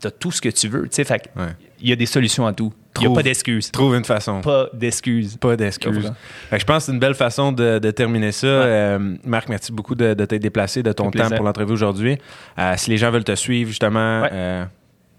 [0.00, 0.82] t'as tout ce que tu veux.
[0.82, 1.46] Tu sais, fait Ouais.
[1.80, 2.72] il y a des solutions à tout.
[3.00, 3.70] Il n'y a pas d'excuses.
[3.70, 4.40] Trouve une façon.
[4.40, 5.36] Pas d'excuses.
[5.36, 6.12] Pas d'excuses.
[6.50, 8.46] Je pense que c'est une belle façon de, de terminer ça.
[8.48, 12.18] Euh, Marc, merci beaucoup de, de t'être déplacé, de ton temps pour l'entrevue aujourd'hui.
[12.58, 14.64] Euh, si les gens veulent te suivre, justement, euh,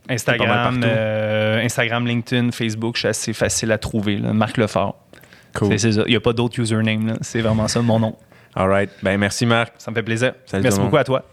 [0.10, 4.18] Instagram, euh, Instagram, LinkedIn, Facebook, je suis assez facile à trouver.
[4.18, 4.34] là.
[4.34, 4.96] Marc Lefort.
[5.56, 5.70] cool.
[5.70, 6.04] C'est c'est ça.
[6.08, 7.08] Il n'y a pas d'autre username.
[7.08, 7.14] là.
[7.22, 8.16] C'est vraiment ça mon nom.
[8.56, 8.90] All right.
[9.04, 9.74] Ben, merci, Marc.
[9.78, 10.34] Ça me fait plaisir.
[10.46, 11.24] Salut Merci beaucoup à toi.